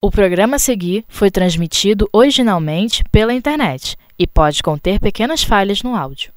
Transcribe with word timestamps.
O 0.00 0.12
programa 0.12 0.54
a 0.54 0.60
seguir 0.60 1.04
foi 1.08 1.28
transmitido 1.28 2.08
originalmente 2.12 3.02
pela 3.10 3.34
internet 3.34 3.96
e 4.16 4.28
pode 4.28 4.62
conter 4.62 5.00
pequenas 5.00 5.42
falhas 5.42 5.82
no 5.82 5.96
áudio. 5.96 6.32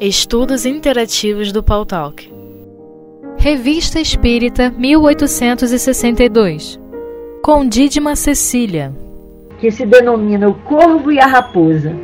Estudos 0.00 0.64
Interativos 0.64 1.52
do 1.52 1.62
Paul 1.62 1.84
Talk 1.84 2.32
Revista 3.36 4.00
Espírita 4.00 4.70
1862 4.70 6.80
Com 7.42 7.68
Dídima 7.68 8.16
Cecília 8.16 8.96
Que 9.58 9.70
se 9.70 9.84
denomina 9.84 10.48
O 10.48 10.54
Corvo 10.54 11.12
e 11.12 11.20
a 11.20 11.26
Raposa. 11.26 11.94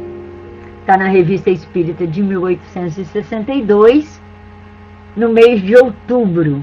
Está 0.80 0.98
na 0.98 1.08
Revista 1.08 1.48
Espírita 1.48 2.06
de 2.06 2.22
1862, 2.22 4.20
no 5.16 5.30
mês 5.30 5.62
de 5.62 5.74
outubro 5.74 6.62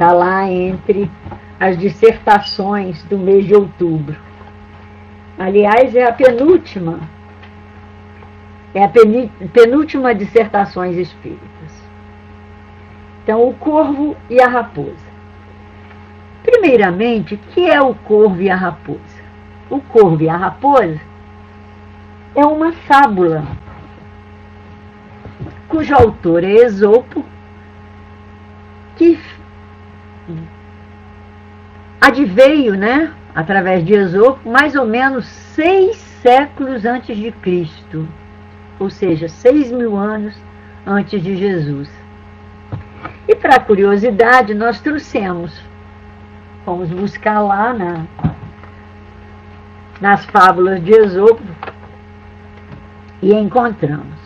Está 0.00 0.14
lá 0.14 0.50
entre 0.50 1.10
as 1.60 1.76
dissertações 1.76 3.02
do 3.02 3.18
mês 3.18 3.44
de 3.44 3.54
outubro. 3.54 4.16
Aliás, 5.38 5.94
é 5.94 6.04
a 6.04 6.12
penúltima, 6.14 7.00
é 8.74 8.82
a 8.82 8.88
penúltima 8.88 10.14
dissertações 10.14 10.96
espíritas. 10.96 11.90
Então, 13.22 13.46
o 13.46 13.52
corvo 13.52 14.16
e 14.30 14.40
a 14.40 14.48
raposa. 14.48 14.96
Primeiramente, 16.44 17.34
o 17.34 17.38
que 17.52 17.68
é 17.70 17.82
o 17.82 17.94
corvo 17.94 18.40
e 18.40 18.48
a 18.48 18.56
raposa? 18.56 19.22
O 19.68 19.82
corvo 19.82 20.22
e 20.22 20.30
a 20.30 20.36
raposa 20.38 20.98
é 22.34 22.46
uma 22.46 22.72
fábula 22.72 23.44
cujo 25.68 25.94
autor 25.94 26.42
é 26.42 26.54
Esopo, 26.54 27.22
que 28.96 29.18
adveio, 32.00 32.74
né, 32.74 33.12
através 33.34 33.84
de 33.84 33.94
Esopo, 33.94 34.48
mais 34.48 34.74
ou 34.74 34.86
menos 34.86 35.26
seis 35.26 35.96
séculos 35.96 36.84
antes 36.84 37.16
de 37.16 37.30
Cristo, 37.32 38.08
ou 38.78 38.90
seja, 38.90 39.28
seis 39.28 39.70
mil 39.70 39.96
anos 39.96 40.34
antes 40.86 41.22
de 41.22 41.36
Jesus. 41.36 41.90
E 43.28 43.34
para 43.34 43.60
curiosidade, 43.60 44.54
nós 44.54 44.80
trouxemos, 44.80 45.52
fomos 46.64 46.90
buscar 46.90 47.40
lá 47.40 47.72
na, 47.72 48.04
nas 50.00 50.24
fábulas 50.26 50.82
de 50.82 50.92
Esopo 50.92 51.42
e 53.22 53.32
encontramos 53.34 54.20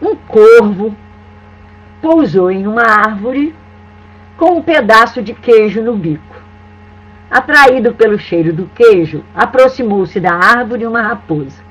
um 0.00 0.16
corvo 0.28 0.96
pousou 2.02 2.50
em 2.50 2.66
uma 2.66 2.82
árvore 2.82 3.54
com 4.36 4.56
um 4.56 4.62
pedaço 4.62 5.22
de 5.22 5.32
queijo 5.32 5.80
no 5.80 5.96
bico. 5.96 6.42
Atraído 7.30 7.94
pelo 7.94 8.18
cheiro 8.18 8.52
do 8.52 8.66
queijo, 8.74 9.24
aproximou-se 9.32 10.18
da 10.18 10.34
árvore 10.34 10.84
uma 10.84 11.00
raposa. 11.00 11.62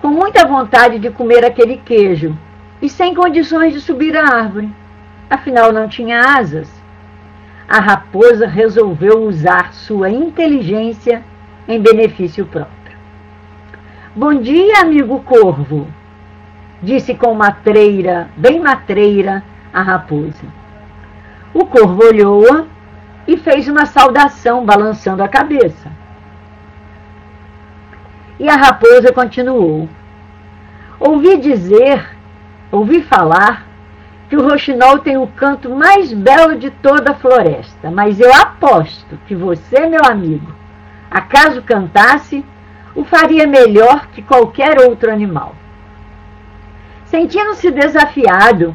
Com 0.00 0.08
muita 0.08 0.46
vontade 0.46 0.98
de 0.98 1.10
comer 1.10 1.44
aquele 1.44 1.76
queijo 1.76 2.36
e 2.80 2.88
sem 2.88 3.14
condições 3.14 3.74
de 3.74 3.80
subir 3.80 4.16
a 4.16 4.26
árvore, 4.26 4.70
afinal 5.28 5.70
não 5.70 5.86
tinha 5.86 6.38
asas, 6.38 6.68
a 7.68 7.80
raposa 7.80 8.46
resolveu 8.46 9.22
usar 9.22 9.72
sua 9.74 10.08
inteligência 10.08 11.22
em 11.68 11.80
benefício 11.80 12.46
próprio. 12.46 12.74
Bom 14.14 14.34
dia, 14.34 14.80
amigo 14.80 15.20
corvo, 15.20 15.86
disse 16.82 17.14
com 17.14 17.34
matreira, 17.34 18.28
bem 18.36 18.60
matreira, 18.60 19.42
a 19.72 19.82
raposa. 19.82 20.44
O 21.52 21.66
corvo 21.66 22.04
olhou-a 22.04 22.64
e 23.26 23.36
fez 23.36 23.68
uma 23.68 23.86
saudação, 23.86 24.64
balançando 24.64 25.22
a 25.22 25.28
cabeça. 25.28 25.90
E 28.38 28.48
a 28.48 28.56
raposa 28.56 29.12
continuou. 29.12 29.88
Ouvi 30.98 31.38
dizer, 31.38 32.16
ouvi 32.70 33.02
falar, 33.02 33.66
que 34.28 34.36
o 34.36 34.48
roxinol 34.48 34.98
tem 34.98 35.16
o 35.16 35.26
canto 35.26 35.70
mais 35.70 36.12
belo 36.12 36.56
de 36.56 36.70
toda 36.70 37.12
a 37.12 37.14
floresta, 37.14 37.90
mas 37.90 38.18
eu 38.18 38.32
aposto 38.34 39.18
que 39.26 39.34
você, 39.34 39.86
meu 39.86 40.00
amigo, 40.04 40.52
acaso 41.10 41.62
cantasse, 41.62 42.44
o 42.94 43.04
faria 43.04 43.46
melhor 43.46 44.08
que 44.08 44.22
qualquer 44.22 44.80
outro 44.80 45.12
animal. 45.12 45.54
Sentindo-se 47.06 47.70
desafiado 47.70 48.74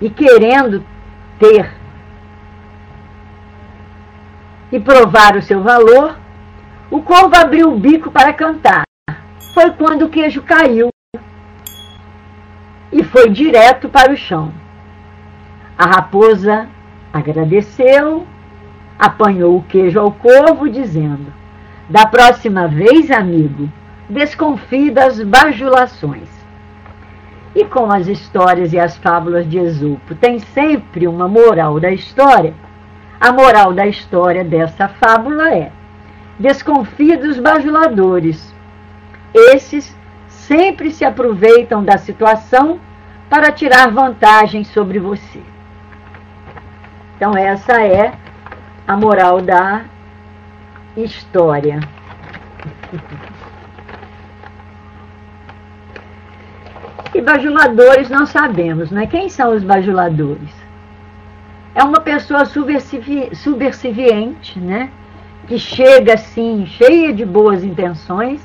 e 0.00 0.10
querendo 0.10 0.84
ter 1.38 1.70
e 4.72 4.80
provar 4.80 5.36
o 5.36 5.42
seu 5.42 5.62
valor, 5.62 6.18
o 6.90 7.00
corvo 7.02 7.36
abriu 7.36 7.72
o 7.72 7.78
bico 7.78 8.10
para 8.10 8.32
cantar. 8.32 8.82
Foi 9.54 9.70
quando 9.70 10.06
o 10.06 10.08
queijo 10.08 10.42
caiu 10.42 10.88
e 12.92 13.02
foi 13.04 13.30
direto 13.30 13.88
para 13.88 14.12
o 14.12 14.16
chão. 14.16 14.52
A 15.78 15.86
raposa 15.86 16.68
agradeceu, 17.12 18.26
apanhou 18.98 19.56
o 19.56 19.62
queijo 19.62 20.00
ao 20.00 20.10
corvo, 20.12 20.68
dizendo: 20.68 21.32
Da 21.88 22.06
próxima 22.06 22.66
vez, 22.66 23.10
amigo, 23.10 23.70
desconfie 24.08 24.90
das 24.90 25.22
bajulações. 25.22 26.28
E 27.56 27.64
como 27.64 27.90
as 27.90 28.06
histórias 28.06 28.74
e 28.74 28.78
as 28.78 28.98
fábulas 28.98 29.48
de 29.48 29.58
Esopo 29.58 30.14
têm 30.14 30.38
sempre 30.38 31.08
uma 31.08 31.26
moral 31.26 31.80
da 31.80 31.90
história, 31.90 32.52
a 33.18 33.32
moral 33.32 33.72
da 33.72 33.86
história 33.86 34.44
dessa 34.44 34.88
fábula 34.88 35.54
é: 35.54 35.72
desconfie 36.38 37.16
dos 37.16 37.38
bajuladores. 37.40 38.54
Esses 39.32 39.96
sempre 40.28 40.90
se 40.90 41.02
aproveitam 41.02 41.82
da 41.82 41.96
situação 41.96 42.78
para 43.30 43.50
tirar 43.50 43.90
vantagem 43.90 44.62
sobre 44.62 44.98
você. 44.98 45.40
Então, 47.16 47.34
essa 47.34 47.82
é 47.82 48.12
a 48.86 48.96
moral 48.98 49.40
da 49.40 49.86
história. 50.94 51.80
E 57.14 57.20
bajuladores 57.20 58.08
não 58.08 58.26
sabemos, 58.26 58.90
não 58.90 59.02
é? 59.02 59.06
Quem 59.06 59.28
são 59.28 59.54
os 59.54 59.62
bajuladores? 59.62 60.50
É 61.74 61.82
uma 61.82 62.00
pessoa 62.00 62.44
subservi 62.44 63.34
subserviente, 63.34 64.58
né? 64.58 64.90
Que 65.46 65.58
chega 65.58 66.14
assim, 66.14 66.66
cheia 66.66 67.12
de 67.12 67.24
boas 67.24 67.62
intenções, 67.62 68.40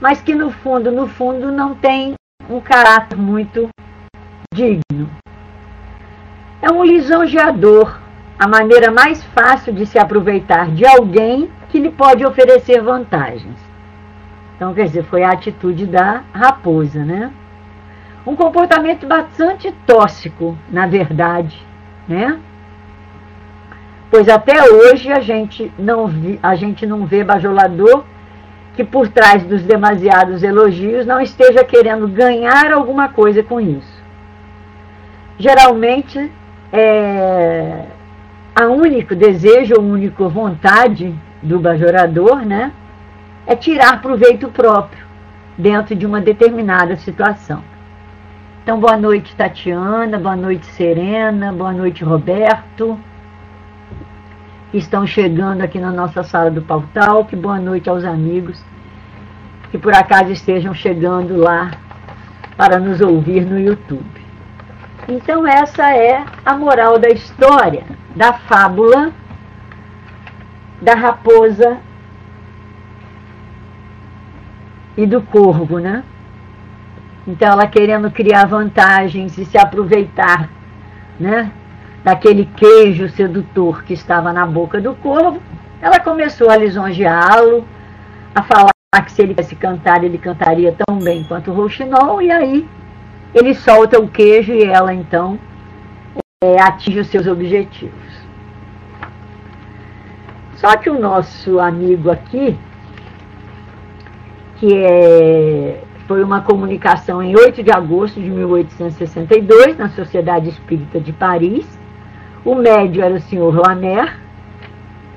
mas 0.00 0.20
que 0.20 0.34
no 0.34 0.50
fundo, 0.50 0.90
no 0.92 1.06
fundo, 1.06 1.50
não 1.50 1.74
tem 1.74 2.14
um 2.48 2.60
caráter 2.60 3.16
muito 3.16 3.68
digno. 4.52 5.10
É 6.62 6.70
um 6.70 6.84
lisonjeador, 6.84 7.98
a 8.38 8.46
maneira 8.46 8.90
mais 8.90 9.24
fácil 9.24 9.72
de 9.72 9.86
se 9.86 9.98
aproveitar 9.98 10.70
de 10.70 10.86
alguém 10.86 11.50
que 11.68 11.78
lhe 11.78 11.90
pode 11.90 12.24
oferecer 12.24 12.82
vantagens. 12.82 13.58
Então, 14.56 14.74
quer 14.74 14.84
dizer, 14.84 15.04
foi 15.04 15.22
a 15.22 15.30
atitude 15.30 15.86
da 15.86 16.22
raposa, 16.32 17.02
né? 17.04 17.32
Um 18.26 18.36
comportamento 18.36 19.06
bastante 19.06 19.72
tóxico, 19.86 20.56
na 20.68 20.86
verdade, 20.86 21.56
né? 22.06 22.38
Pois 24.10 24.28
até 24.28 24.62
hoje 24.70 25.10
a 25.12 25.20
gente 25.20 25.72
não, 25.78 26.06
vi, 26.06 26.38
a 26.42 26.54
gente 26.54 26.84
não 26.84 27.06
vê 27.06 27.22
bajolador 27.22 28.04
que 28.74 28.84
por 28.84 29.08
trás 29.08 29.42
dos 29.44 29.62
demasiados 29.62 30.42
elogios 30.42 31.06
não 31.06 31.20
esteja 31.20 31.64
querendo 31.64 32.08
ganhar 32.08 32.72
alguma 32.72 33.08
coisa 33.08 33.42
com 33.42 33.60
isso. 33.60 34.00
Geralmente, 35.38 36.30
é, 36.72 37.84
a 38.54 38.66
único 38.66 39.14
desejo, 39.14 39.74
a 39.76 39.80
única 39.80 40.28
vontade 40.28 41.14
do 41.42 41.58
bajorador, 41.58 42.44
né, 42.44 42.72
é 43.46 43.56
tirar 43.56 44.02
proveito 44.02 44.48
próprio 44.48 45.04
dentro 45.56 45.94
de 45.94 46.04
uma 46.04 46.20
determinada 46.20 46.96
situação. 46.96 47.62
Então, 48.62 48.78
boa 48.78 48.96
noite, 48.96 49.34
Tatiana, 49.34 50.18
boa 50.18 50.36
noite, 50.36 50.66
Serena, 50.66 51.52
boa 51.52 51.72
noite, 51.72 52.04
Roberto, 52.04 52.98
que 54.70 54.78
estão 54.78 55.06
chegando 55.06 55.62
aqui 55.62 55.78
na 55.78 55.90
nossa 55.90 56.22
sala 56.22 56.50
do 56.50 56.62
Pautal, 56.62 57.24
que 57.24 57.34
boa 57.34 57.58
noite 57.58 57.88
aos 57.88 58.04
amigos 58.04 58.62
que 59.70 59.78
por 59.78 59.94
acaso 59.94 60.32
estejam 60.32 60.74
chegando 60.74 61.36
lá 61.36 61.70
para 62.56 62.78
nos 62.78 63.00
ouvir 63.00 63.44
no 63.46 63.58
YouTube. 63.58 64.20
Então, 65.08 65.46
essa 65.46 65.90
é 65.94 66.24
a 66.44 66.56
moral 66.56 66.98
da 66.98 67.08
história, 67.08 67.84
da 68.14 68.32
fábula 68.32 69.12
da 70.80 70.94
raposa 70.94 71.78
e 74.96 75.06
do 75.06 75.20
corvo, 75.22 75.78
né? 75.78 76.02
Então 77.30 77.52
ela 77.52 77.66
querendo 77.68 78.10
criar 78.10 78.44
vantagens 78.44 79.38
e 79.38 79.44
se 79.44 79.56
aproveitar, 79.56 80.50
né? 81.18 81.52
Daquele 82.02 82.44
queijo 82.44 83.08
sedutor 83.10 83.84
que 83.84 83.92
estava 83.92 84.32
na 84.32 84.44
boca 84.44 84.80
do 84.80 84.96
corvo, 84.96 85.40
ela 85.80 86.00
começou 86.00 86.50
a 86.50 86.56
lisonjeá-lo, 86.56 87.64
a 88.34 88.42
falar 88.42 88.72
que 89.04 89.12
se 89.12 89.22
ele 89.22 89.34
quisesse 89.34 89.54
cantar, 89.54 90.02
ele 90.02 90.18
cantaria 90.18 90.74
tão 90.76 90.98
bem 90.98 91.22
quanto 91.22 91.52
o 91.52 91.54
Rouxinol, 91.54 92.20
e 92.20 92.32
aí 92.32 92.68
ele 93.32 93.54
solta 93.54 94.00
o 94.00 94.08
queijo 94.08 94.52
e 94.52 94.64
ela 94.64 94.92
então 94.92 95.38
é, 96.42 96.60
atinge 96.60 96.98
os 96.98 97.06
seus 97.06 97.28
objetivos. 97.28 98.10
Só 100.56 100.76
que 100.76 100.90
o 100.90 100.98
nosso 100.98 101.60
amigo 101.60 102.10
aqui, 102.10 102.58
que 104.56 104.74
é, 104.74 105.84
foi 106.10 106.24
uma 106.24 106.40
comunicação 106.40 107.22
em 107.22 107.36
8 107.36 107.62
de 107.62 107.70
agosto 107.70 108.20
de 108.20 108.28
1862, 108.28 109.78
na 109.78 109.90
Sociedade 109.90 110.48
Espírita 110.48 110.98
de 110.98 111.12
Paris, 111.12 111.64
o 112.44 112.56
médio 112.56 113.00
era 113.00 113.14
o 113.14 113.20
senhor 113.20 113.54
Lamer, 113.54 114.18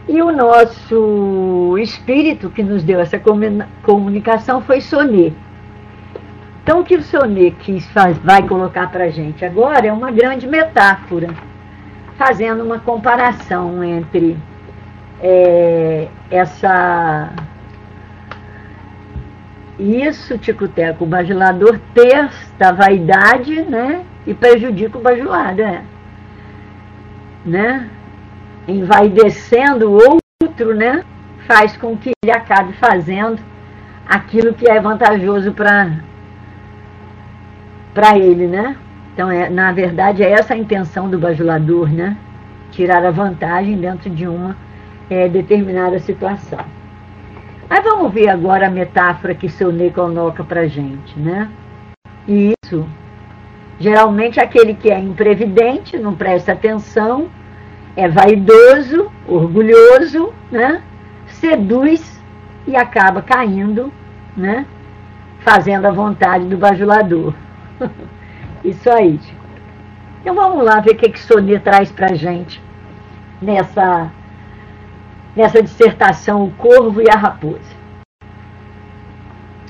e 0.07 0.22
o 0.22 0.31
nosso 0.31 1.75
espírito 1.80 2.48
que 2.51 2.62
nos 2.62 2.84
deu 2.84 3.00
essa 3.00 3.19
comunicação 3.81 4.62
foi 4.62 4.81
Sonet. 4.81 5.34
Então, 6.62 6.81
o 6.81 6.84
que 6.84 6.96
o 6.96 7.01
Sonet 7.01 7.56
quis 7.62 7.88
faz, 7.88 8.16
vai 8.19 8.48
colocar 8.48 8.92
para 8.92 9.06
a 9.06 9.10
gente 9.10 9.44
agora 9.44 9.88
é 9.88 9.92
uma 9.92 10.12
grande 10.12 10.48
metáfora, 10.48 11.30
fazendo 12.19 12.63
uma 12.63 12.78
comparação 12.78 13.84
entre 13.84 14.38
é, 15.19 16.07
essa 16.30 17.31
isso, 19.80 20.38
tico-teco, 20.38 21.04
o 21.04 21.08
bajulador 21.08 21.80
ter 21.94 22.30
da 22.58 22.72
vaidade, 22.72 23.62
né? 23.64 24.06
E 24.25 24.34
prejudica 24.34 24.98
o 24.98 25.02
bajulado, 25.02 25.62
é. 25.62 25.81
Né? 27.46 27.90
Envaidecendo 28.68 29.92
o 29.92 30.20
outro, 30.42 30.75
né? 30.75 31.04
Faz 31.48 31.75
com 31.75 31.98
que 31.98 32.12
ele 32.24 32.31
acabe 32.31 32.74
fazendo 32.74 33.40
aquilo 34.08 34.54
que 34.54 34.70
é 34.70 34.80
vantajoso 34.80 35.52
para 35.52 35.92
para 37.94 38.18
ele, 38.18 38.48
né? 38.48 38.75
Então, 39.14 39.30
é, 39.30 39.50
na 39.50 39.72
verdade, 39.72 40.24
é 40.24 40.31
essa 40.31 40.56
a 40.56 40.58
intenção 40.58 41.08
do 41.08 41.20
bajulador, 41.20 41.88
né? 41.90 42.18
Tirar 42.72 43.06
a 43.06 43.12
vantagem 43.12 43.78
dentro 43.78 44.10
de 44.10 44.28
uma 44.28 44.58
é, 45.10 45.30
determinada 45.30 46.00
situação. 46.00 46.66
Mas 47.74 47.84
vamos 47.84 48.14
ver 48.14 48.30
agora 48.30 48.68
a 48.68 48.70
metáfora 48.70 49.34
que 49.34 49.50
seu 49.50 49.72
Ney 49.72 49.90
coloca 49.90 50.44
para 50.44 50.68
gente, 50.68 51.18
né? 51.18 51.50
E 52.28 52.54
isso, 52.64 52.88
geralmente 53.80 54.40
aquele 54.40 54.75
que 54.75 54.92
é 54.92 55.00
imprevidente, 55.00 55.98
não 55.98 56.14
presta 56.14 56.52
atenção, 56.52 57.30
é 57.96 58.08
vaidoso, 58.08 59.12
orgulhoso, 59.28 60.31
né? 60.52 60.84
Seduz 61.25 62.22
e 62.68 62.75
acaba 62.75 63.24
caindo, 63.24 63.92
né? 64.38 64.68
Fazendo 65.40 65.88
a 65.88 65.92
vontade 65.92 66.46
do 66.46 66.56
bajulador. 66.56 67.34
isso 68.64 68.88
aí. 68.88 69.20
Então 70.22 70.36
vamos 70.36 70.64
lá 70.64 70.80
ver 70.80 70.92
o 70.92 70.96
que, 70.96 71.10
que 71.10 71.20
Sonet 71.20 71.64
traz 71.64 71.92
para 71.92 72.14
gente 72.14 72.62
nessa 73.42 74.12
nessa 75.36 75.62
dissertação 75.62 76.44
O 76.44 76.52
Corvo 76.52 77.02
e 77.02 77.10
a 77.10 77.16
Raposa. 77.16 77.84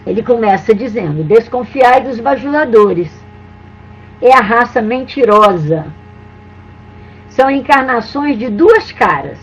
Ele 0.06 0.22
começa 0.22 0.74
dizendo: 0.74 1.24
Desconfiai 1.24 2.02
dos 2.02 2.20
bajuladores. 2.20 3.12
É 4.22 4.34
a 4.34 4.42
raça 4.42 4.82
mentirosa. 4.82 5.86
São 7.28 7.50
encarnações 7.50 8.38
de 8.38 8.50
duas 8.50 8.92
caras 8.92 9.40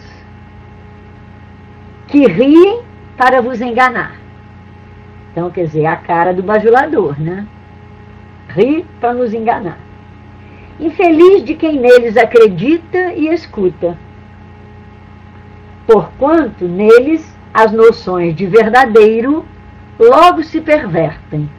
que 2.06 2.26
riem 2.26 2.82
para 3.16 3.40
vos 3.40 3.60
enganar. 3.60 4.16
Então, 5.30 5.50
quer 5.50 5.64
dizer, 5.64 5.86
a 5.86 5.96
cara 5.96 6.32
do 6.32 6.42
bajulador, 6.42 7.20
né? 7.20 7.46
Ri 8.48 8.84
para 9.00 9.14
nos 9.14 9.32
enganar. 9.32 9.78
Infeliz 10.78 11.44
de 11.44 11.54
quem 11.54 11.78
neles 11.78 12.16
acredita 12.16 13.12
e 13.12 13.28
escuta 13.28 13.96
porquanto 15.90 16.68
neles 16.68 17.36
as 17.52 17.72
noções 17.72 18.36
de 18.36 18.46
verdadeiro 18.46 19.44
logo 19.98 20.40
se 20.44 20.60
pervertem 20.60 21.50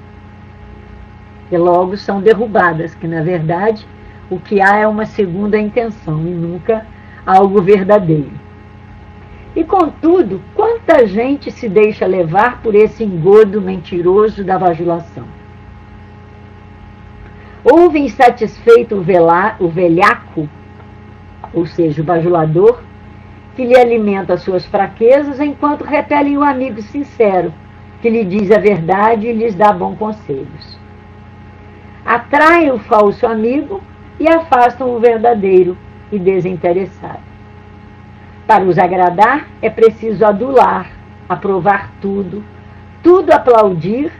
e 1.51 1.57
logo 1.57 1.97
são 1.97 2.21
derrubadas, 2.21 2.95
que 2.95 3.09
na 3.09 3.21
verdade 3.21 3.85
o 4.29 4.39
que 4.39 4.61
há 4.61 4.77
é 4.77 4.87
uma 4.87 5.05
segunda 5.05 5.59
intenção 5.59 6.21
e 6.21 6.29
nunca 6.29 6.85
algo 7.25 7.61
verdadeiro. 7.61 8.31
E 9.53 9.65
contudo, 9.65 10.41
quanta 10.55 11.05
gente 11.05 11.51
se 11.51 11.67
deixa 11.67 12.07
levar 12.07 12.61
por 12.61 12.73
esse 12.73 13.03
engodo 13.03 13.61
mentiroso 13.61 14.45
da 14.45 14.57
vajulação? 14.57 15.25
Houve 17.65 17.99
insatisfeito 17.99 18.95
o, 18.95 19.65
o 19.65 19.67
velhaco, 19.67 20.47
ou 21.53 21.65
seja, 21.65 22.01
o 22.01 22.05
bajulador, 22.05 22.81
que 23.61 23.67
lhe 23.67 23.77
alimenta 23.77 24.37
suas 24.37 24.65
fraquezas, 24.65 25.39
enquanto 25.39 25.83
repelem 25.83 26.35
o 26.35 26.43
amigo 26.43 26.81
sincero, 26.81 27.53
que 28.01 28.09
lhe 28.09 28.25
diz 28.25 28.49
a 28.49 28.57
verdade 28.57 29.27
e 29.27 29.33
lhes 29.33 29.53
dá 29.53 29.71
bons 29.71 29.99
conselhos. 29.99 30.79
Atraem 32.03 32.71
o 32.71 32.79
falso 32.79 33.27
amigo 33.27 33.79
e 34.19 34.27
afastam 34.27 34.95
o 34.95 34.99
verdadeiro 34.99 35.77
e 36.11 36.17
desinteressado. 36.17 37.21
Para 38.47 38.63
os 38.63 38.79
agradar, 38.79 39.47
é 39.61 39.69
preciso 39.69 40.25
adular, 40.25 40.89
aprovar 41.29 41.91
tudo, 42.01 42.43
tudo 43.03 43.31
aplaudir 43.31 44.11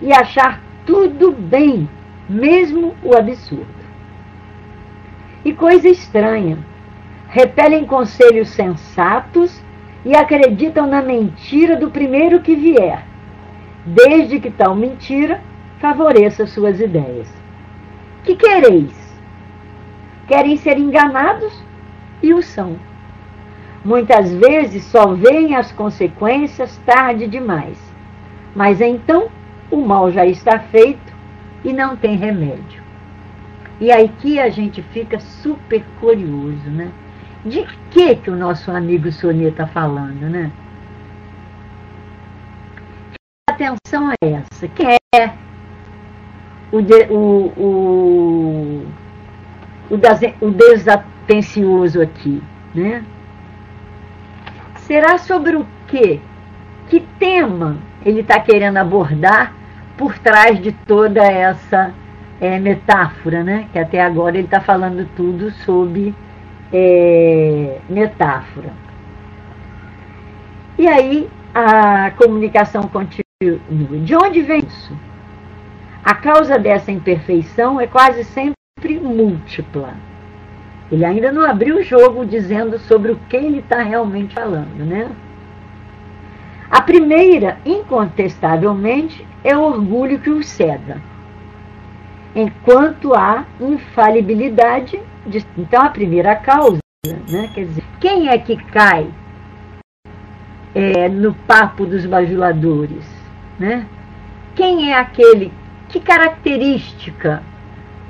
e 0.00 0.10
achar 0.10 0.58
tudo 0.86 1.32
bem, 1.32 1.86
mesmo 2.26 2.94
o 3.02 3.14
absurdo. 3.14 3.66
E 5.44 5.52
coisa 5.52 5.86
estranha, 5.86 6.56
repelem 7.28 7.84
conselhos 7.84 8.48
sensatos 8.50 9.60
e 10.04 10.14
acreditam 10.14 10.86
na 10.86 11.02
mentira 11.02 11.76
do 11.76 11.90
primeiro 11.90 12.40
que 12.40 12.54
vier, 12.54 13.04
desde 13.84 14.38
que 14.38 14.50
tal 14.50 14.74
mentira 14.74 15.40
favoreça 15.80 16.46
suas 16.46 16.80
ideias. 16.80 17.28
Que 18.24 18.36
quereis? 18.36 18.92
Querem 20.28 20.56
ser 20.56 20.78
enganados 20.78 21.52
e 22.22 22.32
o 22.32 22.42
são. 22.42 22.76
Muitas 23.84 24.32
vezes 24.32 24.84
só 24.84 25.14
veem 25.14 25.54
as 25.54 25.70
consequências 25.70 26.76
tarde 26.84 27.28
demais, 27.28 27.78
mas 28.54 28.80
então 28.80 29.28
o 29.70 29.76
mal 29.76 30.10
já 30.10 30.26
está 30.26 30.58
feito 30.58 31.14
e 31.64 31.72
não 31.72 31.96
tem 31.96 32.16
remédio. 32.16 32.82
E 33.80 33.92
aqui 33.92 34.40
a 34.40 34.48
gente 34.48 34.82
fica 34.82 35.20
super 35.20 35.84
curioso, 36.00 36.68
né? 36.70 36.90
De 37.46 37.64
que 37.92 38.16
que 38.16 38.28
o 38.28 38.34
nosso 38.34 38.72
amigo 38.72 39.10
Sonia 39.12 39.50
está 39.50 39.68
falando, 39.68 40.28
né? 40.28 40.50
Que 43.12 43.52
atenção 43.52 44.10
é 44.10 44.32
essa? 44.32 44.66
Quem 44.66 44.96
é 45.14 45.32
o, 46.72 46.82
de, 46.82 47.04
o, 47.08 47.52
o, 47.56 48.86
o, 49.88 50.44
o 50.44 50.50
desatencioso 50.50 52.02
aqui, 52.02 52.42
né? 52.74 53.04
Será 54.78 55.16
sobre 55.16 55.54
o 55.54 55.64
quê? 55.86 56.18
Que 56.88 56.98
tema 57.16 57.76
ele 58.04 58.22
está 58.22 58.40
querendo 58.40 58.78
abordar 58.78 59.54
por 59.96 60.18
trás 60.18 60.60
de 60.60 60.72
toda 60.72 61.22
essa 61.22 61.94
é, 62.40 62.58
metáfora, 62.58 63.44
né? 63.44 63.68
Que 63.72 63.78
até 63.78 64.02
agora 64.02 64.36
ele 64.36 64.46
está 64.46 64.60
falando 64.60 65.08
tudo 65.14 65.52
sobre 65.52 66.12
é, 66.72 67.78
metáfora. 67.88 68.72
E 70.78 70.86
aí 70.86 71.28
a 71.54 72.10
comunicação 72.12 72.82
continua. 72.82 73.24
De 74.04 74.14
onde 74.14 74.42
vem 74.42 74.60
isso? 74.60 74.96
A 76.04 76.14
causa 76.14 76.58
dessa 76.58 76.92
imperfeição 76.92 77.80
é 77.80 77.86
quase 77.86 78.24
sempre 78.24 78.54
múltipla. 79.00 79.94
Ele 80.90 81.04
ainda 81.04 81.32
não 81.32 81.42
abriu 81.42 81.78
o 81.78 81.82
jogo 81.82 82.24
dizendo 82.24 82.78
sobre 82.78 83.12
o 83.12 83.18
que 83.28 83.36
ele 83.36 83.58
está 83.58 83.82
realmente 83.82 84.34
falando, 84.34 84.84
né? 84.84 85.10
A 86.70 86.80
primeira, 86.82 87.58
incontestavelmente, 87.64 89.26
é 89.42 89.56
o 89.56 89.62
orgulho 89.62 90.18
que 90.18 90.30
o 90.30 90.42
cega. 90.42 91.00
Enquanto 92.34 93.14
há 93.14 93.44
infalibilidade 93.60 94.92
de, 94.92 95.15
então, 95.56 95.82
a 95.82 95.88
primeira 95.88 96.36
causa, 96.36 96.78
né, 97.04 97.50
quer 97.54 97.64
dizer, 97.66 97.84
quem 98.00 98.28
é 98.28 98.38
que 98.38 98.56
cai 98.56 99.08
é, 100.74 101.08
no 101.08 101.34
papo 101.34 101.84
dos 101.84 102.06
bajuladores? 102.06 103.04
Né? 103.58 103.86
Quem 104.54 104.92
é 104.92 104.98
aquele 104.98 105.52
que 105.88 106.00
característica 106.00 107.42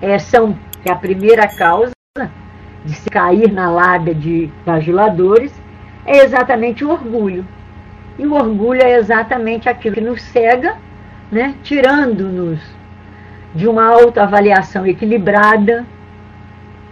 é, 0.00 0.18
são 0.18 0.58
é 0.84 0.92
a 0.92 0.96
primeira 0.96 1.48
causa 1.48 1.92
de 2.84 2.94
se 2.94 3.10
cair 3.10 3.52
na 3.52 3.70
lábia 3.70 4.14
de 4.14 4.48
bajuladores 4.64 5.52
é 6.04 6.18
exatamente 6.18 6.84
o 6.84 6.90
orgulho. 6.90 7.44
E 8.18 8.24
o 8.24 8.34
orgulho 8.34 8.80
é 8.82 8.96
exatamente 8.96 9.68
aquilo 9.68 9.96
que 9.96 10.00
nos 10.00 10.22
cega, 10.22 10.76
né, 11.30 11.54
tirando-nos 11.62 12.60
de 13.54 13.66
uma 13.66 13.84
autoavaliação 13.86 14.86
equilibrada, 14.86 15.84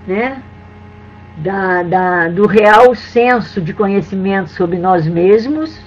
né, 0.07 0.43
da, 1.37 1.83
da, 1.83 2.29
do 2.29 2.47
real 2.47 2.95
senso 2.95 3.61
de 3.61 3.73
conhecimento 3.73 4.51
sobre 4.51 4.79
nós 4.79 5.07
mesmos, 5.07 5.81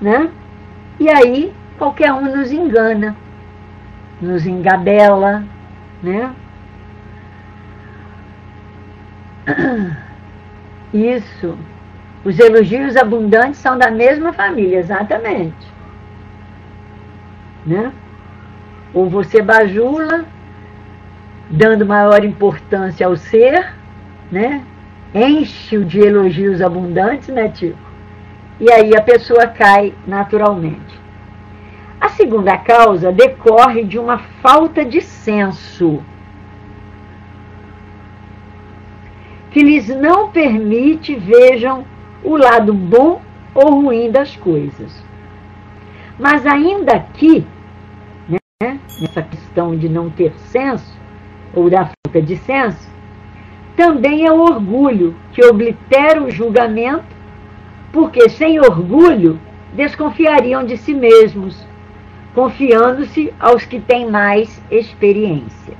né? 0.00 0.30
E 0.98 1.08
aí 1.08 1.52
qualquer 1.78 2.12
um 2.12 2.36
nos 2.36 2.52
engana, 2.52 3.16
nos 4.20 4.46
engabela, 4.46 5.42
né? 6.02 6.34
Isso. 10.92 11.56
Os 12.24 12.38
elogios 12.38 12.96
abundantes 12.96 13.60
são 13.60 13.78
da 13.78 13.90
mesma 13.90 14.32
família, 14.32 14.78
exatamente. 14.78 15.66
Né? 17.64 17.90
Ou 18.92 19.08
você 19.08 19.40
bajula, 19.40 20.24
dando 21.50 21.84
maior 21.84 22.24
importância 22.24 23.06
ao 23.06 23.16
ser, 23.16 23.74
né? 24.30 24.64
Enche-o 25.12 25.84
de 25.84 25.98
elogios 25.98 26.62
abundantes, 26.62 27.28
né, 27.28 27.48
Tico? 27.48 27.78
E 28.60 28.70
aí 28.70 28.96
a 28.96 29.02
pessoa 29.02 29.48
cai 29.48 29.92
naturalmente. 30.06 31.00
A 32.00 32.08
segunda 32.10 32.56
causa 32.56 33.10
decorre 33.10 33.82
de 33.82 33.98
uma 33.98 34.18
falta 34.40 34.84
de 34.84 35.00
senso, 35.00 36.02
que 39.50 39.62
lhes 39.62 39.88
não 39.88 40.30
permite 40.30 41.16
vejam 41.16 41.84
o 42.22 42.36
lado 42.36 42.72
bom 42.72 43.20
ou 43.52 43.82
ruim 43.82 44.10
das 44.10 44.36
coisas. 44.36 45.04
Mas 46.18 46.46
ainda 46.46 46.92
aqui, 46.92 47.44
né, 48.28 48.78
nessa 49.00 49.22
questão 49.22 49.76
de 49.76 49.88
não 49.88 50.08
ter 50.08 50.32
senso, 50.38 50.99
ou 51.54 51.68
da 51.68 51.90
falta 52.06 52.22
de 52.22 52.36
senso, 52.36 52.90
também 53.76 54.26
é 54.26 54.32
o 54.32 54.40
orgulho 54.40 55.16
que 55.32 55.44
oblitera 55.44 56.22
o 56.22 56.30
julgamento, 56.30 57.16
porque 57.92 58.28
sem 58.28 58.60
orgulho 58.60 59.40
desconfiariam 59.72 60.64
de 60.64 60.76
si 60.76 60.92
mesmos, 60.92 61.66
confiando-se 62.34 63.32
aos 63.38 63.64
que 63.64 63.80
têm 63.80 64.10
mais 64.10 64.62
experiência. 64.70 65.74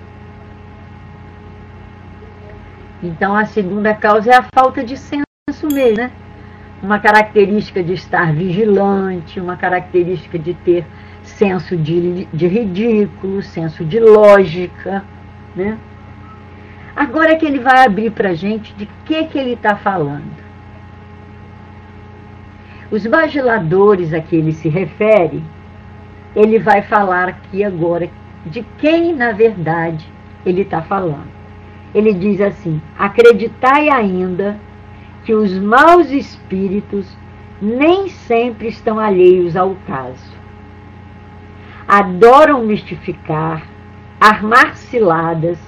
Então, 3.02 3.34
a 3.34 3.46
segunda 3.46 3.94
causa 3.94 4.30
é 4.30 4.36
a 4.36 4.46
falta 4.54 4.84
de 4.84 4.96
senso 4.96 5.24
mesmo, 5.64 5.96
né? 5.96 6.10
Uma 6.82 6.98
característica 6.98 7.82
de 7.82 7.94
estar 7.94 8.32
vigilante, 8.32 9.38
uma 9.38 9.56
característica 9.56 10.38
de 10.38 10.54
ter 10.54 10.86
senso 11.22 11.76
de, 11.76 12.26
de 12.26 12.46
ridículo, 12.46 13.42
senso 13.42 13.84
de 13.84 14.00
lógica, 14.00 15.04
né? 15.54 15.78
Agora 16.94 17.36
que 17.36 17.46
ele 17.46 17.58
vai 17.58 17.84
abrir 17.84 18.10
para 18.10 18.30
a 18.30 18.34
gente 18.34 18.74
de 18.74 18.86
que, 19.04 19.24
que 19.24 19.38
ele 19.38 19.52
está 19.52 19.76
falando. 19.76 20.50
Os 22.90 23.06
bajuladores 23.06 24.12
a 24.12 24.20
que 24.20 24.34
ele 24.34 24.52
se 24.52 24.68
refere, 24.68 25.42
ele 26.34 26.58
vai 26.58 26.82
falar 26.82 27.28
aqui 27.28 27.62
agora 27.62 28.10
de 28.44 28.64
quem, 28.78 29.14
na 29.14 29.32
verdade, 29.32 30.06
ele 30.44 30.62
está 30.62 30.82
falando. 30.82 31.30
Ele 31.94 32.12
diz 32.12 32.40
assim: 32.40 32.80
Acreditai 32.98 33.88
ainda 33.88 34.58
que 35.24 35.34
os 35.34 35.56
maus 35.58 36.10
espíritos 36.10 37.06
nem 37.60 38.08
sempre 38.08 38.68
estão 38.68 38.98
alheios 38.98 39.56
ao 39.56 39.76
caso. 39.86 40.38
Adoram 41.86 42.64
mistificar, 42.64 43.66
armar 44.20 44.76
ciladas, 44.76 45.58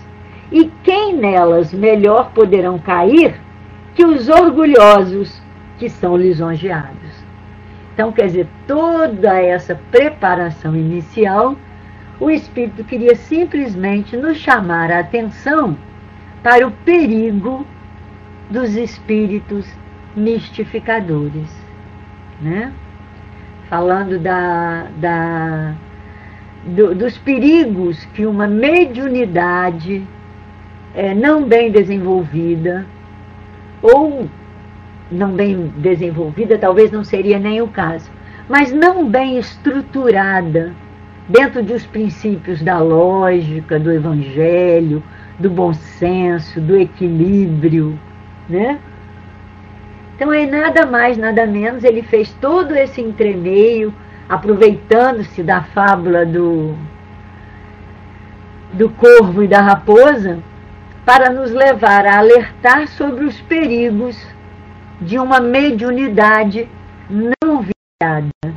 e 0.51 0.71
quem 0.85 1.17
nelas 1.17 1.73
melhor 1.73 2.31
poderão 2.33 2.79
cair 2.79 3.41
que 3.95 4.05
os 4.05 4.29
orgulhosos 4.29 5.43
que 5.79 5.89
são 5.89 6.17
lisonjeados. 6.17 7.25
Então, 7.95 8.13
quer 8.13 8.27
dizer, 8.27 8.49
toda 8.67 9.41
essa 9.41 9.75
preparação 9.91 10.77
inicial, 10.77 11.57
o 12.21 12.31
Espírito 12.31 12.85
queria 12.85 13.15
simplesmente 13.15 14.17
nos 14.17 14.37
chamar 14.37 14.91
a 14.91 15.01
atenção 15.01 15.77
para 16.43 16.67
o 16.67 16.71
perigo 16.71 17.67
dos 18.51 18.77
espíritos 18.77 19.67
mistificadores. 20.15 21.51
Né? 22.41 22.73
Falando 23.69 24.19
da, 24.19 24.87
da, 24.97 25.75
do, 26.65 26.95
dos 26.95 27.19
perigos 27.19 28.05
que 28.15 28.25
uma 28.25 28.47
mediunidade 28.47 30.03
é, 30.95 31.15
não 31.15 31.45
bem 31.45 31.71
desenvolvida, 31.71 32.87
ou 33.81 34.29
não 35.11 35.33
bem 35.33 35.73
desenvolvida, 35.77 36.57
talvez 36.59 36.91
não 36.91 37.05
seria 37.05 37.39
nem 37.39 37.61
o 37.61 37.69
caso, 37.69 38.11
mas 38.49 38.73
não 38.73 39.09
bem 39.09 39.39
estruturada 39.39 40.73
dentro 41.29 41.63
dos 41.63 41.85
princípios 41.85 42.63
da 42.63 42.79
lógica, 42.79 43.79
do 43.79 43.91
evangelho, 43.91 45.03
do 45.39 45.51
bom 45.51 45.73
senso, 45.73 46.61
do 46.61 46.77
equilíbrio, 46.77 47.99
né? 48.49 48.79
Então 50.15 50.33
é 50.33 50.47
nada 50.47 50.87
mais, 50.87 51.17
nada 51.17 51.47
menos, 51.47 51.85
ele 51.85 52.03
fez 52.03 52.33
todo 52.41 52.75
esse 52.77 53.01
entremeio, 53.01 53.93
aproveitando-se 54.33 55.43
da 55.43 55.63
fábula 55.63 56.25
do, 56.25 56.75
do 58.73 58.89
corvo 58.89 59.43
e 59.43 59.47
da 59.47 59.61
raposa, 59.61 60.39
para 61.05 61.29
nos 61.29 61.51
levar 61.51 62.07
a 62.07 62.17
alertar 62.17 62.89
sobre 62.89 63.27
os 63.27 63.39
perigos 63.43 64.17
de 65.03 65.19
uma 65.19 65.39
mediunidade 65.39 66.67
não 67.11 67.61
viada, 67.61 68.55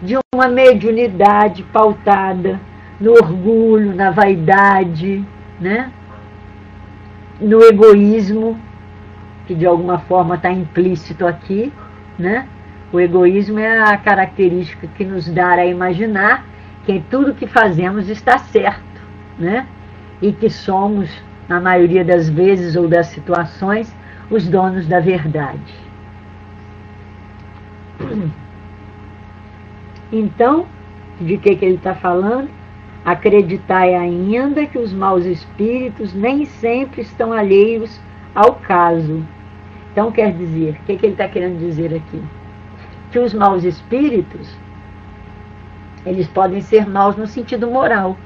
de 0.00 0.16
uma 0.32 0.46
mediunidade 0.46 1.64
pautada 1.64 2.60
no 3.00 3.10
orgulho, 3.14 3.96
na 3.96 4.12
vaidade, 4.12 5.24
né? 5.60 5.90
no 7.40 7.60
egoísmo, 7.60 8.56
que 9.48 9.54
de 9.56 9.66
alguma 9.66 9.98
forma 9.98 10.36
está 10.36 10.52
implícito 10.52 11.26
aqui, 11.26 11.72
né? 12.16 12.46
O 12.92 13.00
egoísmo 13.00 13.58
é 13.58 13.80
a 13.80 13.96
característica 13.96 14.86
que 14.86 15.02
nos 15.04 15.26
dá 15.26 15.52
a 15.52 15.66
imaginar 15.66 16.44
que 16.84 17.02
tudo 17.10 17.34
que 17.34 17.46
fazemos 17.46 18.08
está 18.10 18.36
certo, 18.36 19.00
né? 19.38 19.66
E 20.20 20.30
que 20.30 20.50
somos, 20.50 21.10
na 21.48 21.58
maioria 21.58 22.04
das 22.04 22.28
vezes 22.28 22.76
ou 22.76 22.86
das 22.86 23.06
situações, 23.06 23.94
os 24.30 24.46
donos 24.46 24.86
da 24.86 25.00
verdade. 25.00 25.74
Então, 30.12 30.66
de 31.18 31.38
que, 31.38 31.56
que 31.56 31.64
ele 31.64 31.76
está 31.76 31.94
falando? 31.94 32.50
Acreditai 33.04 33.94
ainda 33.94 34.66
que 34.66 34.78
os 34.78 34.92
maus 34.92 35.24
espíritos 35.24 36.12
nem 36.12 36.44
sempre 36.44 37.00
estão 37.00 37.32
alheios 37.32 37.98
ao 38.34 38.56
caso. 38.56 39.24
Então, 39.90 40.12
quer 40.12 40.32
dizer, 40.32 40.78
o 40.80 40.84
que, 40.84 40.96
que 40.96 41.06
ele 41.06 41.14
está 41.14 41.26
querendo 41.26 41.58
dizer 41.58 41.94
aqui? 41.94 42.22
Que 43.12 43.18
os 43.18 43.34
maus 43.34 43.62
espíritos, 43.62 44.48
eles 46.06 46.26
podem 46.28 46.62
ser 46.62 46.88
maus 46.88 47.14
no 47.14 47.26
sentido 47.26 47.70
moral, 47.70 48.16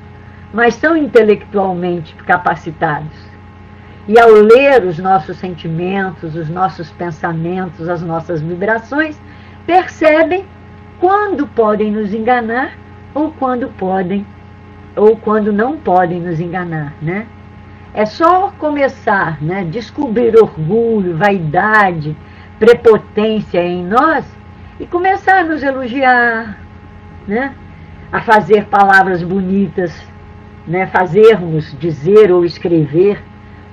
mas 0.55 0.75
são 0.75 0.97
intelectualmente 0.97 2.15
capacitados. 2.25 3.27
E 4.07 4.17
ao 4.17 4.31
ler 4.31 4.85
os 4.85 4.97
nossos 4.99 5.39
sentimentos, 5.39 6.37
os 6.37 6.49
nossos 6.49 6.89
pensamentos, 6.93 7.89
as 7.89 8.01
nossas 8.01 8.41
vibrações, 8.41 9.21
percebem 9.67 10.45
quando 11.01 11.49
podem 11.49 11.91
nos 11.91 12.15
enganar 12.15 12.79
ou 13.13 13.33
quando 13.33 13.69
podem 13.77 14.25
ou 14.95 15.17
quando 15.17 15.53
não 15.53 15.77
podem 15.77 16.21
nos 16.21 16.39
enganar, 16.39 16.95
né? 17.03 17.27
É 17.93 18.07
só 18.07 18.53
começar, 18.59 19.43
né, 19.43 19.65
descobrir 19.65 20.37
orgulho, 20.37 21.17
vaidade, 21.17 22.17
prepotência 22.59 23.61
em 23.63 23.85
nós 23.85 24.36
e 24.79 24.87
começar 24.87 25.41
a 25.41 25.45
nos 25.45 25.63
elogiar, 25.63 26.59
né? 27.27 27.55
A 28.13 28.21
fazer 28.21 28.67
palavras 28.67 29.23
bonitas, 29.23 29.93
né? 30.67 30.87
Fazermos, 30.87 31.77
dizer 31.79 32.31
ou 32.31 32.45
escrever 32.45 33.23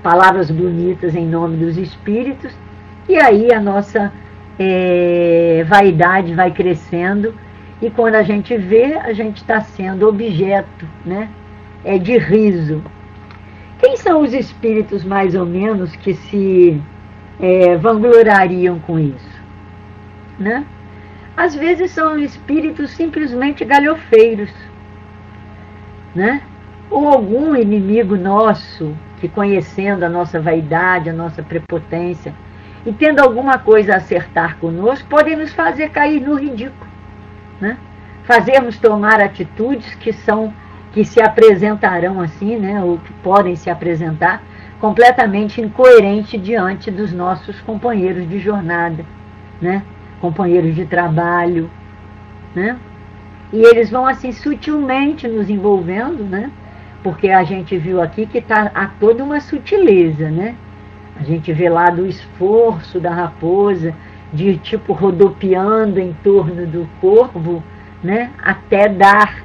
palavras 0.02 0.52
bonitas 0.52 1.16
em 1.16 1.26
nome 1.26 1.58
dos 1.58 1.78
espíritos 1.78 2.54
e 3.08 3.18
aí 3.18 3.54
a 3.54 3.60
nossa 3.60 4.12
é, 4.60 5.66
vaidade 5.68 6.34
vai 6.34 6.52
crescendo 6.52 7.34
e 7.82 7.90
quando 7.90 8.16
a 8.16 8.24
gente 8.24 8.56
vê, 8.58 8.96
a 8.96 9.12
gente 9.12 9.38
está 9.38 9.60
sendo 9.62 10.08
objeto 10.08 10.88
né, 11.06 11.30
é 11.84 11.98
de 11.98 12.18
riso. 12.18 12.82
Quem 13.80 13.98
são 13.98 14.22
os 14.22 14.34
espíritos, 14.34 15.04
mais 15.04 15.36
ou 15.36 15.46
menos, 15.46 15.94
que 15.98 16.14
se 16.14 16.82
é, 17.42 17.76
vangloriariam 17.76 18.80
com 18.80 18.98
isso? 18.98 19.42
Né? 20.40 20.66
Às 21.36 21.56
vezes 21.56 21.92
são 21.92 22.18
espíritos 22.20 22.92
simplesmente 22.92 23.66
galhofeiros, 23.66 24.52
né? 26.14 26.42
ou 26.90 27.08
algum 27.08 27.56
inimigo 27.56 28.16
nosso 28.16 28.96
que, 29.20 29.28
conhecendo 29.28 30.04
a 30.04 30.10
nossa 30.10 30.40
vaidade, 30.40 31.10
a 31.10 31.14
nossa 31.14 31.42
prepotência, 31.42 32.34
e 32.86 32.94
tendo 32.94 33.20
alguma 33.20 33.58
coisa 33.58 33.94
a 33.94 33.98
acertar 33.98 34.58
conosco, 34.58 35.08
podem 35.10 35.36
nos 35.36 35.54
fazer 35.54 35.90
cair 35.90 36.20
no 36.20 36.36
ridículo 36.36 36.94
né? 37.64 37.78
fazermos 38.26 38.78
tomar 38.78 39.22
atitudes 39.22 39.96
que 39.96 40.12
são 40.12 40.54
que 40.92 41.04
se 41.04 41.20
apresentarão 41.20 42.22
assim, 42.22 42.56
né, 42.56 42.80
ou 42.84 43.00
que 43.00 43.12
podem 43.14 43.56
se 43.56 43.68
apresentar 43.68 44.44
completamente 44.80 45.60
incoerente 45.60 46.38
diante 46.38 46.92
dos 46.92 47.12
nossos 47.12 47.60
companheiros 47.62 48.30
de 48.30 48.38
jornada, 48.38 49.04
né, 49.60 49.82
companheiros 50.24 50.74
de 50.74 50.86
trabalho, 50.86 51.70
né, 52.56 52.78
e 53.52 53.62
eles 53.62 53.90
vão 53.90 54.08
assim 54.08 54.32
sutilmente 54.32 55.28
nos 55.28 55.50
envolvendo, 55.50 56.24
né, 56.24 56.50
porque 57.04 57.28
a 57.28 57.44
gente 57.44 57.78
viu 57.78 58.02
aqui 58.02 58.26
que 58.26 58.38
está 58.38 58.72
há 58.74 58.88
toda 58.88 59.22
uma 59.22 59.42
sutileza, 59.42 60.30
né, 60.30 60.56
a 61.20 61.24
gente 61.24 61.52
vê 61.52 61.68
lá 61.68 61.90
do 61.90 62.06
esforço 62.06 63.02
da 63.02 63.14
raposa, 63.14 63.94
de 64.32 64.56
tipo 64.60 64.94
rodopiando 64.94 66.00
em 66.00 66.14
torno 66.24 66.66
do 66.66 66.88
corvo, 67.02 67.62
né, 68.02 68.32
até 68.42 68.88
dar 68.88 69.44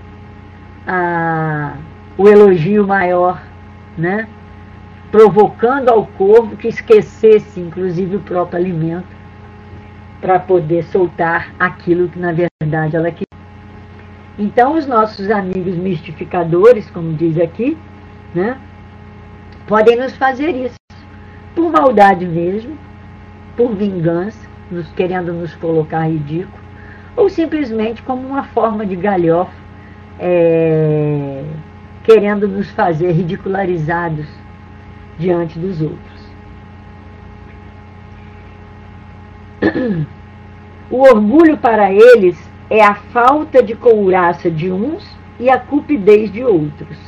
a, 0.87 1.73
o 2.17 2.29
elogio 2.29 2.87
maior, 2.87 3.43
né, 3.97 4.29
provocando 5.11 5.89
ao 5.89 6.07
corvo 6.07 6.57
que 6.57 6.69
esquecesse, 6.69 7.59
inclusive, 7.59 8.15
o 8.15 8.21
próprio 8.21 8.61
alimento, 8.61 9.18
para 10.21 10.39
poder 10.39 10.85
soltar 10.85 11.55
aquilo 11.59 12.09
que, 12.09 12.19
na 12.19 12.33
verdade, 12.33 12.97
ela 12.97 13.11
queria. 13.11 13.27
Então, 14.39 14.75
os 14.75 14.87
nossos 14.87 15.31
amigos 15.31 15.77
mistificadores, 15.77 16.89
como 16.91 17.13
diz 17.15 17.39
aqui, 17.39 17.77
né, 18.35 18.57
podem 19.67 19.97
nos 19.97 20.17
fazer 20.17 20.51
isso, 20.51 20.79
por 21.55 21.71
maldade 21.71 22.25
mesmo, 22.25 22.79
por 23.57 23.75
vingança, 23.75 24.49
nos 24.71 24.89
querendo 24.93 25.33
nos 25.33 25.55
colocar 25.57 26.09
ridículo, 26.09 26.63
ou 27.17 27.29
simplesmente 27.29 28.03
como 28.03 28.27
uma 28.27 28.45
forma 28.45 28.87
de 28.87 28.95
galhofa, 28.95 29.53
é, 30.21 31.43
querendo 32.05 32.47
nos 32.47 32.71
fazer 32.71 33.11
ridicularizados 33.13 34.27
diante 35.19 35.59
dos 35.59 35.81
outros. 35.83 36.18
O 40.91 41.03
orgulho 41.03 41.59
para 41.59 41.93
eles 41.93 42.38
é 42.71 42.83
a 42.83 42.95
falta 42.95 43.62
de 43.62 43.75
couraça 43.75 44.50
de 44.50 44.71
uns 44.71 45.07
e 45.38 45.50
a 45.50 45.59
cupidez 45.59 46.33
de 46.33 46.43
outros, 46.43 46.99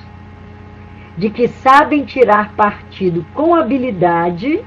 de 1.17 1.31
que 1.31 1.49
sabem 1.49 2.05
tirar 2.05 2.53
partido 2.55 3.25
com 3.35 3.55
habilidade 3.55 4.63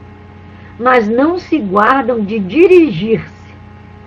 mas 0.79 1.07
não 1.07 1.37
se 1.37 1.57
guardam 1.59 2.23
de 2.23 2.39
dirigir-se 2.39 3.53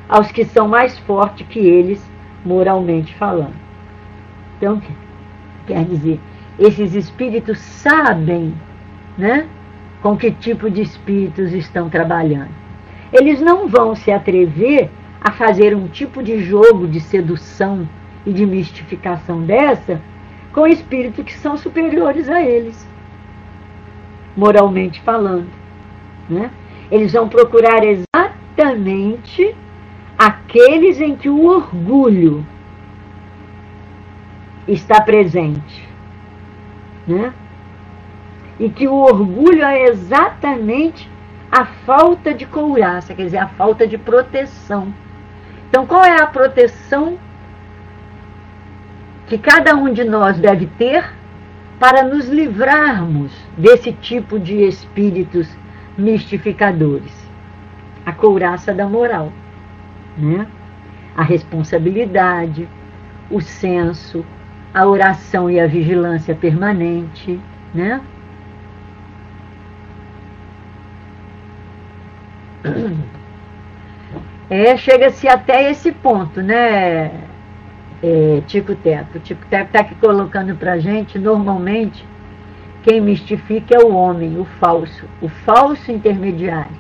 aos 0.09 0.31
que 0.31 0.45
são 0.45 0.69
mais 0.69 0.99
fortes 1.01 1.47
que 1.47 1.59
eles, 1.59 2.05
moralmente 2.45 3.15
falando. 3.15 3.55
Então, 4.57 4.81
quer 5.67 5.85
dizer, 5.85 6.21
esses 6.59 6.95
espíritos 6.95 7.59
sabem 7.59 8.55
né, 9.19 9.47
com 10.03 10.17
que 10.17 10.31
tipo 10.31 10.71
de 10.71 10.83
espíritos 10.83 11.53
estão 11.53 11.89
trabalhando. 11.89 12.66
Eles 13.19 13.41
não 13.41 13.67
vão 13.67 13.95
se 13.95 14.13
atrever 14.13 14.91
a 15.19 15.33
fazer 15.33 15.75
um 15.75 15.89
tipo 15.89 16.23
de 16.23 16.39
jogo 16.43 16.87
de 16.87 17.01
sedução 17.01 17.89
e 18.27 18.33
de 18.33 18.45
mistificação 18.45 19.41
dessa 19.41 20.03
com 20.53 20.67
espíritos 20.67 21.25
que 21.25 21.33
são 21.33 21.57
superiores 21.57 22.29
a 22.29 22.43
eles, 22.43 22.87
moralmente 24.37 25.01
falando. 25.01 25.49
Né? 26.29 26.51
Eles 26.91 27.15
vão 27.15 27.27
procurar 27.27 27.83
exatamente 27.85 29.57
aqueles 30.19 31.01
em 31.01 31.17
que 31.17 31.31
o 31.31 31.47
orgulho 31.47 32.45
está 34.69 35.01
presente. 35.01 35.89
Né? 37.07 37.33
E 38.61 38.69
que 38.69 38.87
o 38.87 38.95
orgulho 38.95 39.65
é 39.65 39.85
exatamente 39.85 41.16
a 41.57 41.65
falta 41.65 42.35
de 42.35 42.45
couraça, 42.47 43.15
quer 43.15 43.25
dizer, 43.25 43.39
a 43.39 43.49
falta 43.49 43.87
de 43.87 43.97
proteção. 43.97 44.93
Então, 45.69 45.87
qual 45.87 46.05
é 46.05 46.21
a 46.21 46.27
proteção 46.27 47.19
que 49.27 49.37
cada 49.39 49.75
um 49.75 49.93
de 49.93 50.05
nós 50.05 50.39
deve 50.39 50.67
ter 50.67 51.05
para 51.79 52.03
nos 52.03 52.29
livrarmos 52.29 53.33
desse 53.57 53.93
tipo 53.93 54.39
de 54.39 54.63
espíritos 54.63 55.49
mistificadores. 55.97 57.13
A 58.05 58.13
couraça 58.13 58.73
da 58.73 58.87
moral, 58.87 59.33
né? 60.17 60.47
a 61.17 61.23
responsabilidade, 61.23 62.69
o 63.31 63.41
senso, 63.41 64.25
a 64.73 64.87
oração 64.87 65.51
e 65.51 65.59
a 65.59 65.67
vigilância 65.67 66.35
permanente, 66.35 67.41
né? 67.75 68.01
É, 74.49 74.77
chega-se 74.77 75.27
até 75.27 75.71
esse 75.71 75.91
ponto, 75.91 76.41
né, 76.41 77.11
é, 78.01 78.43
Tico 78.47 78.77
Teco? 78.77 79.19
Tico 79.19 79.45
Teco 79.47 79.67
está 79.67 79.81
aqui 79.81 79.95
colocando 79.97 80.55
para 80.55 80.79
gente, 80.79 81.19
normalmente, 81.19 82.07
quem 82.85 83.01
mistifica 83.01 83.75
é 83.75 83.85
o 83.85 83.93
homem, 83.93 84.39
o 84.39 84.45
falso, 84.61 85.05
o 85.21 85.29
falso 85.29 85.91
intermediário, 85.91 86.77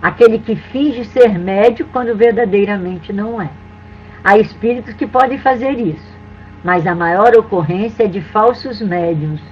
aquele 0.00 0.38
que 0.38 0.56
finge 0.56 1.04
ser 1.04 1.38
médio 1.38 1.86
quando 1.92 2.16
verdadeiramente 2.16 3.12
não 3.12 3.40
é. 3.40 3.50
Há 4.24 4.38
espíritos 4.38 4.94
que 4.94 5.06
podem 5.06 5.36
fazer 5.36 5.78
isso, 5.78 6.18
mas 6.64 6.86
a 6.86 6.94
maior 6.94 7.34
ocorrência 7.36 8.04
é 8.04 8.08
de 8.08 8.22
falsos 8.22 8.80
médiums. 8.80 9.42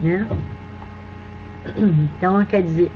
Né? 0.00 0.26
Então, 1.76 2.44
quer 2.46 2.62
dizer, 2.62 2.90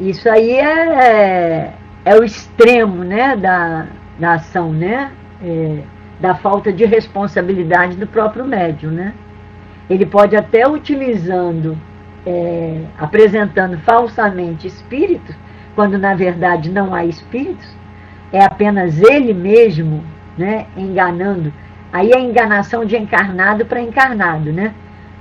isso 0.00 0.28
aí 0.28 0.52
é, 0.52 0.88
é, 0.88 1.74
é 2.04 2.16
o 2.16 2.24
extremo 2.24 3.04
né, 3.04 3.36
da, 3.36 3.86
da 4.18 4.34
ação, 4.34 4.72
né? 4.72 5.10
É, 5.42 5.78
da 6.20 6.36
falta 6.36 6.72
de 6.72 6.84
responsabilidade 6.84 7.96
do 7.96 8.06
próprio 8.06 8.44
médium, 8.44 8.92
né? 8.92 9.12
ele 9.88 10.06
pode 10.06 10.36
até 10.36 10.66
utilizando, 10.66 11.76
é, 12.26 12.82
apresentando 12.98 13.78
falsamente 13.78 14.66
espíritos, 14.66 15.34
quando 15.74 15.98
na 15.98 16.14
verdade 16.14 16.70
não 16.70 16.94
há 16.94 17.04
espíritos, 17.04 17.66
é 18.32 18.42
apenas 18.42 19.00
ele 19.00 19.34
mesmo 19.34 20.02
né, 20.36 20.66
enganando. 20.76 21.52
Aí 21.92 22.10
é 22.10 22.20
enganação 22.20 22.84
de 22.84 22.96
encarnado 22.96 23.66
para 23.66 23.80
encarnado, 23.80 24.50
né? 24.50 24.72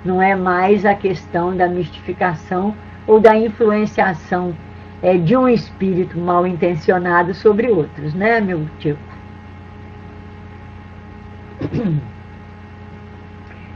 Não 0.05 0.21
é 0.21 0.36
mais 0.36 0.86
a 0.86 0.95
questão 0.95 1.55
da 1.55 1.67
mistificação 1.67 2.73
ou 3.07 3.19
da 3.19 3.37
influenciação 3.37 4.55
é, 5.01 5.17
de 5.17 5.35
um 5.35 5.47
espírito 5.47 6.17
mal 6.17 6.45
intencionado 6.45 7.33
sobre 7.33 7.67
outros, 7.69 8.13
né, 8.13 8.39
meu 8.39 8.67
tio? 8.79 8.97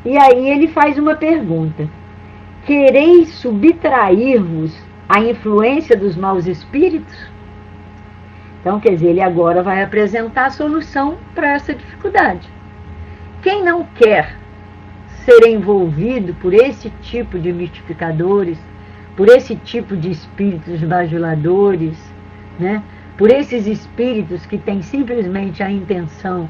E 0.06 0.16
aí 0.18 0.50
ele 0.50 0.68
faz 0.68 1.00
uma 1.00 1.16
pergunta: 1.16 1.90
Quereis 2.66 3.30
subtrair-vos 3.30 4.80
influência 5.20 5.98
dos 5.98 6.16
maus 6.16 6.46
espíritos? 6.46 7.16
Então, 8.62 8.80
quer 8.80 8.92
dizer, 8.92 9.10
ele 9.10 9.22
agora 9.22 9.62
vai 9.62 9.84
apresentar 9.84 10.46
a 10.46 10.52
solução 10.52 11.18
para 11.34 11.54
essa 11.54 11.74
dificuldade. 11.74 12.50
Quem 13.42 13.64
não 13.64 13.84
quer 13.96 14.36
ser 15.24 15.48
envolvido 15.48 16.34
por 16.36 16.54
esse 16.54 16.90
tipo 17.02 17.38
de 17.38 17.54
mistificadores, 17.54 18.60
por 19.16 19.30
esse 19.30 19.56
tipo 19.56 19.96
de 19.96 20.12
espíritos 20.12 20.82
bajuladores, 20.84 21.98
né? 22.60 22.84
por 23.18 23.32
esses 23.32 23.66
espíritos 23.66 24.46
que 24.46 24.58
têm 24.58 24.82
simplesmente 24.82 25.64
a 25.64 25.72
intenção 25.72 26.50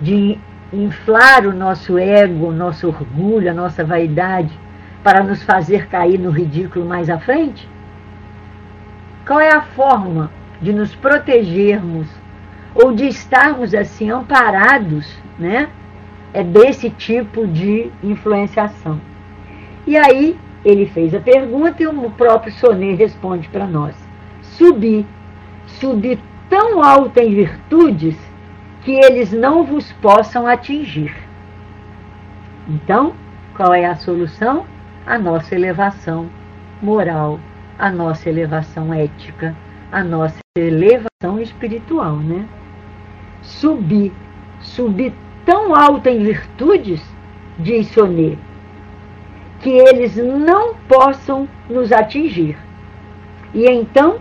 de 0.00 0.38
inflar 0.72 1.46
o 1.46 1.52
nosso 1.52 1.98
ego, 1.98 2.46
o 2.46 2.52
nosso 2.52 2.88
orgulho, 2.88 3.50
a 3.50 3.54
nossa 3.54 3.84
vaidade, 3.84 4.58
para 5.02 5.22
nos 5.22 5.42
fazer 5.42 5.88
cair 5.88 6.18
no 6.18 6.30
ridículo 6.30 6.86
mais 6.86 7.10
à 7.10 7.18
frente? 7.18 7.68
Qual 9.26 9.40
é 9.40 9.52
a 9.52 9.62
forma 9.62 10.30
de 10.60 10.72
nos 10.72 10.94
protegermos 10.94 12.08
ou 12.74 12.92
de 12.92 13.06
estarmos 13.06 13.74
assim 13.74 14.10
amparados, 14.10 15.06
né? 15.38 15.68
É 16.32 16.44
desse 16.44 16.90
tipo 16.90 17.46
de 17.46 17.90
influenciação. 18.02 19.00
E 19.86 19.96
aí 19.96 20.38
ele 20.64 20.86
fez 20.86 21.14
a 21.14 21.20
pergunta 21.20 21.82
e 21.82 21.86
o 21.86 22.10
próprio 22.10 22.52
Sonet 22.52 22.96
responde 22.96 23.48
para 23.48 23.66
nós: 23.66 23.96
Subi, 24.42 25.06
subi 25.66 26.18
tão 26.48 26.82
alto 26.82 27.18
em 27.18 27.34
virtudes 27.34 28.16
que 28.82 28.92
eles 28.92 29.32
não 29.32 29.64
vos 29.64 29.92
possam 29.94 30.46
atingir. 30.46 31.14
Então, 32.68 33.14
qual 33.56 33.72
é 33.72 33.86
a 33.86 33.96
solução? 33.96 34.66
A 35.06 35.18
nossa 35.18 35.54
elevação 35.54 36.28
moral, 36.82 37.40
a 37.78 37.90
nossa 37.90 38.28
elevação 38.28 38.92
ética, 38.92 39.56
a 39.90 40.04
nossa 40.04 40.38
elevação 40.56 41.40
espiritual, 41.40 42.16
né? 42.16 42.46
Subir, 43.42 44.12
subir 44.60 45.12
tão 45.44 45.74
alto 45.74 46.08
em 46.08 46.22
virtudes, 46.22 47.02
diz 47.58 47.88
Sonet, 47.88 48.38
que 49.60 49.70
eles 49.70 50.16
não 50.16 50.74
possam 50.88 51.48
nos 51.68 51.92
atingir. 51.92 52.56
E 53.52 53.66
então 53.66 54.18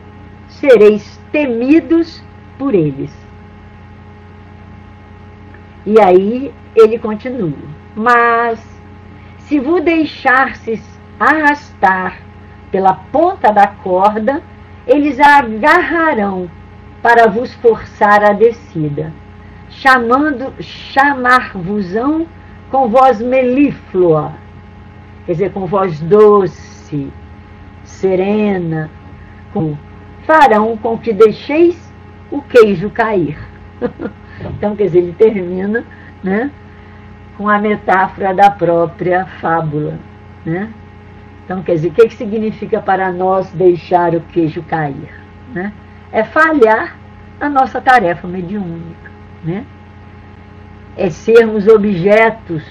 sereis 0.48 1.20
temidos 1.32 2.24
por 2.58 2.74
eles. 2.74 3.12
E 5.86 6.00
aí 6.00 6.54
ele 6.76 7.00
continua. 7.00 7.54
Mas 7.96 8.60
se 9.40 9.60
vos 9.60 9.82
deixasses 9.82 10.84
arrastar 11.20 12.20
pela 12.72 12.94
ponta 13.12 13.52
da 13.52 13.68
corda, 13.68 14.42
eles 14.86 15.20
a 15.20 15.40
agarrarão 15.40 16.50
para 17.02 17.28
vos 17.28 17.54
forçar 17.56 18.24
a 18.24 18.34
descida, 18.34 19.14
chamando, 19.70 20.54
chamar-vosão 20.62 22.28
com 22.70 22.90
voz 22.90 23.22
melíflua, 23.22 24.34
quer 25.26 25.34
dizer, 25.34 25.52
com 25.52 25.66
voz 25.66 26.00
doce, 26.02 27.12
serena, 27.84 28.90
com, 29.54 29.76
farão 30.26 30.78
com 30.78 30.98
que 30.98 31.14
deixeis 31.14 31.92
o 32.32 32.42
queijo 32.42 32.90
cair. 32.90 33.38
então, 34.42 34.76
quer 34.76 34.86
dizer, 34.86 35.00
ele 35.00 35.14
termina 35.14 35.84
né, 36.24 36.52
com 37.38 37.50
a 37.50 37.58
metáfora 37.60 38.34
da 38.34 38.50
própria 38.50 39.26
fábula. 39.42 39.98
Né? 40.46 40.72
Então, 41.46 41.64
quer 41.64 41.74
dizer, 41.74 41.90
o 41.90 41.94
que, 41.94 42.08
que 42.08 42.16
significa 42.16 42.80
para 42.80 43.12
nós 43.12 43.50
deixar 43.52 44.14
o 44.14 44.22
queijo 44.22 44.62
cair? 44.64 45.14
Né? 45.54 45.74
É 46.12 46.24
falhar 46.24 46.96
a 47.40 47.50
nossa 47.50 47.82
tarefa 47.82 48.28
mediúnica. 48.28 49.10
Né? 49.44 49.66
É 50.96 51.10
sermos 51.10 51.68
objetos 51.68 52.64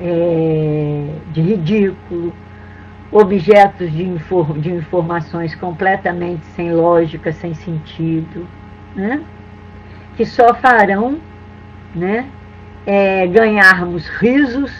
é, 0.00 1.06
de 1.32 1.40
ridículo, 1.40 2.32
objetos 3.10 3.92
de, 3.92 4.02
infor 4.02 4.58
de 4.58 4.72
informações 4.72 5.54
completamente 5.54 6.44
sem 6.56 6.72
lógica, 6.72 7.32
sem 7.32 7.54
sentido, 7.54 8.46
né? 8.94 9.22
que 10.16 10.24
só 10.24 10.54
farão 10.54 11.18
né, 11.94 12.26
é, 12.86 13.26
ganharmos 13.26 14.08
risos 14.08 14.72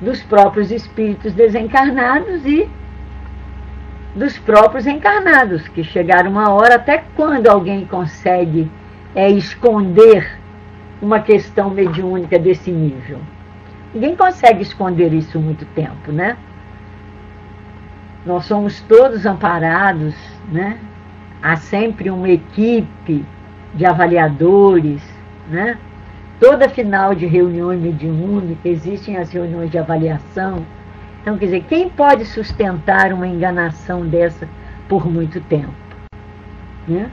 dos 0.00 0.22
próprios 0.22 0.70
espíritos 0.70 1.32
desencarnados 1.32 2.44
e 2.44 2.68
dos 4.14 4.38
próprios 4.38 4.86
encarnados, 4.86 5.68
que 5.68 5.84
chegaram 5.84 6.30
uma 6.30 6.50
hora, 6.50 6.76
até 6.76 7.04
quando 7.14 7.48
alguém 7.48 7.84
consegue 7.86 8.70
é, 9.14 9.30
esconder 9.30 10.38
uma 11.00 11.20
questão 11.20 11.70
mediúnica 11.70 12.38
desse 12.38 12.70
nível? 12.70 13.18
Ninguém 13.94 14.16
consegue 14.16 14.62
esconder 14.62 15.12
isso 15.12 15.38
muito 15.38 15.64
tempo, 15.66 16.12
né? 16.12 16.36
Nós 18.24 18.44
somos 18.44 18.80
todos 18.82 19.24
amparados, 19.24 20.14
né? 20.50 20.78
Há 21.42 21.56
sempre 21.56 22.10
uma 22.10 22.28
equipe 22.28 23.24
de 23.74 23.86
avaliadores, 23.86 25.02
né? 25.48 25.78
Toda 26.40 26.68
final 26.68 27.14
de 27.14 27.24
reunião 27.24 27.68
mediúnica 27.68 28.68
existem 28.68 29.16
as 29.16 29.30
reuniões 29.30 29.70
de 29.70 29.78
avaliação. 29.78 30.66
Então, 31.22 31.38
quer 31.38 31.46
dizer, 31.46 31.64
quem 31.68 31.88
pode 31.88 32.24
sustentar 32.26 33.12
uma 33.12 33.26
enganação 33.26 34.06
dessa 34.06 34.48
por 34.88 35.10
muito 35.10 35.40
tempo? 35.40 35.72
Né? 36.86 37.10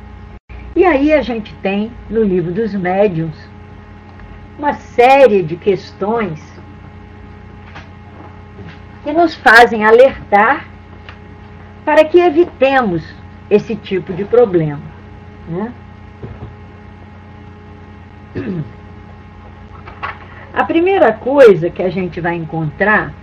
E 0.76 0.84
aí 0.84 1.14
a 1.14 1.22
gente 1.22 1.54
tem 1.56 1.92
no 2.10 2.24
livro 2.24 2.52
dos 2.52 2.74
médiuns 2.74 3.36
uma 4.58 4.74
série 4.74 5.42
de 5.42 5.56
questões 5.56 6.53
que 9.04 9.12
nos 9.12 9.36
fazem 9.36 9.86
alertar 9.86 10.66
para 11.84 12.06
que 12.06 12.20
evitemos 12.20 13.04
esse 13.50 13.76
tipo 13.76 14.14
de 14.14 14.24
problema. 14.24 14.82
Né? 15.48 15.74
A 20.54 20.64
primeira 20.64 21.12
coisa 21.12 21.70
que 21.70 21.82
a 21.84 21.90
gente 21.90 22.22
vai 22.22 22.36
encontrar 22.36 23.14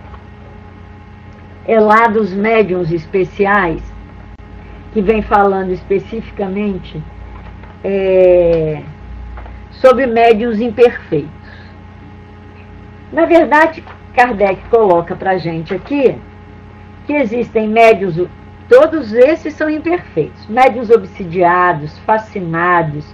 é 1.65 1.79
lá 1.79 2.07
dos 2.07 2.33
médiums 2.33 2.91
especiais, 2.91 3.81
que 4.93 5.01
vem 5.01 5.21
falando 5.21 5.71
especificamente 5.71 7.01
é, 7.83 8.83
sobre 9.71 10.05
médiums 10.05 10.59
imperfeitos. 10.59 11.31
Na 13.11 13.25
verdade, 13.25 13.83
Kardec 14.13 14.61
coloca 14.69 15.15
para 15.15 15.31
a 15.31 15.37
gente 15.37 15.73
aqui 15.73 16.17
que 17.05 17.13
existem 17.13 17.67
médiums, 17.67 18.15
todos 18.69 19.13
esses 19.13 19.53
são 19.53 19.69
imperfeitos, 19.69 20.47
médiums 20.47 20.89
obsidiados, 20.89 21.97
fascinados, 21.99 23.05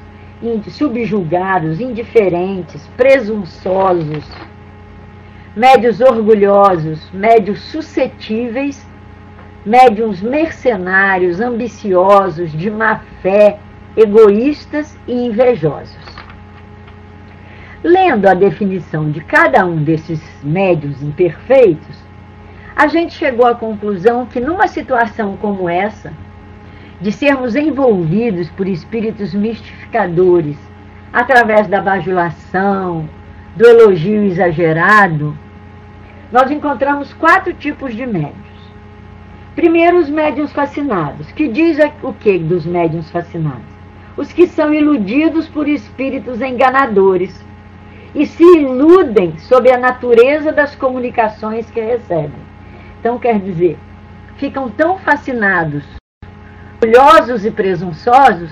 subjugados, 0.70 1.80
indiferentes, 1.80 2.88
presunçosos, 2.96 4.24
médios 5.56 6.00
orgulhosos, 6.02 7.10
médios 7.12 7.60
suscetíveis, 7.72 8.86
médiums 9.66 10.22
mercenários, 10.22 11.42
ambiciosos, 11.42 12.52
de 12.52 12.70
má 12.70 13.02
fé, 13.22 13.60
egoístas 13.96 14.98
e 15.08 15.14
invejosos. 15.26 16.17
Lendo 17.84 18.26
a 18.28 18.34
definição 18.34 19.12
de 19.12 19.22
cada 19.22 19.64
um 19.64 19.84
desses 19.84 20.20
médios 20.44 21.04
imperfeitos, 21.04 21.96
a 22.76 22.88
gente 22.88 23.14
chegou 23.14 23.46
à 23.46 23.54
conclusão 23.54 24.26
que 24.26 24.40
numa 24.40 24.68
situação 24.68 25.38
como 25.38 25.70
essa, 25.70 26.12
de 27.00 27.12
sermos 27.12 27.56
envolvidos 27.56 28.50
por 28.50 28.68
espíritos 28.68 29.32
mistificadores 29.32 30.58
através 31.14 31.68
da 31.68 31.80
bajulação, 31.80 33.08
do 33.56 33.68
elogio 33.68 34.24
exagerado, 34.24 35.38
nós 36.32 36.50
encontramos 36.50 37.14
quatro 37.14 37.54
tipos 37.54 37.96
de 37.96 38.08
médios. 38.08 38.36
Primeiro, 39.56 40.00
os 40.00 40.10
médios 40.10 40.52
fascinados, 40.52 41.32
que 41.32 41.48
diz 41.48 41.78
o 42.02 42.12
que 42.12 42.40
dos 42.40 42.66
médios 42.66 43.10
fascinados? 43.12 43.78
Os 44.16 44.34
que 44.34 44.48
são 44.48 44.74
iludidos 44.74 45.48
por 45.48 45.68
espíritos 45.68 46.42
enganadores 46.42 47.47
e 48.14 48.26
se 48.26 48.44
iludem 48.44 49.38
sobre 49.38 49.72
a 49.72 49.78
natureza 49.78 50.52
das 50.52 50.76
comunicações 50.76 51.70
que 51.70 51.80
recebem. 51.80 52.48
Então, 53.00 53.20
quer 53.20 53.40
dizer, 53.40 53.78
ficam 54.38 54.70
tão 54.70 54.98
fascinados 55.00 55.84
orgulhosos 56.82 57.46
e 57.46 57.52
presunçosos 57.52 58.52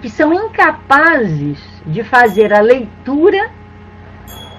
que 0.00 0.08
são 0.08 0.32
incapazes 0.32 1.62
de 1.86 2.02
fazer 2.02 2.52
a 2.52 2.60
leitura 2.60 3.50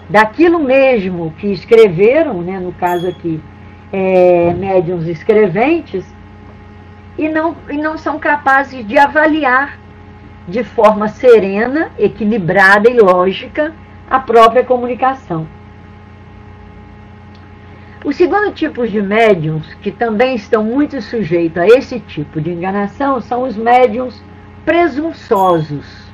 daquilo 0.09 0.59
mesmo 0.59 1.33
que 1.37 1.47
escreveram, 1.47 2.41
né, 2.41 2.59
no 2.59 2.71
caso 2.73 3.07
aqui, 3.07 3.41
é, 3.91 4.53
médiums 4.53 5.07
escreventes, 5.07 6.05
e 7.17 7.27
não, 7.27 7.55
e 7.69 7.77
não 7.77 7.97
são 7.97 8.19
capazes 8.19 8.87
de 8.87 8.97
avaliar 8.97 9.77
de 10.47 10.63
forma 10.63 11.07
serena, 11.07 11.91
equilibrada 11.97 12.89
e 12.89 12.97
lógica 12.99 13.73
a 14.09 14.19
própria 14.19 14.63
comunicação. 14.63 15.47
O 18.05 18.13
segundo 18.13 18.53
tipo 18.53 18.87
de 18.87 19.01
médiums, 19.01 19.73
que 19.75 19.91
também 19.91 20.35
estão 20.35 20.63
muito 20.63 21.01
sujeitos 21.01 21.57
a 21.57 21.67
esse 21.67 21.99
tipo 21.99 22.39
de 22.39 22.51
enganação, 22.51 23.19
são 23.19 23.43
os 23.43 23.57
médiums 23.57 24.23
presunçosos. 24.63 26.07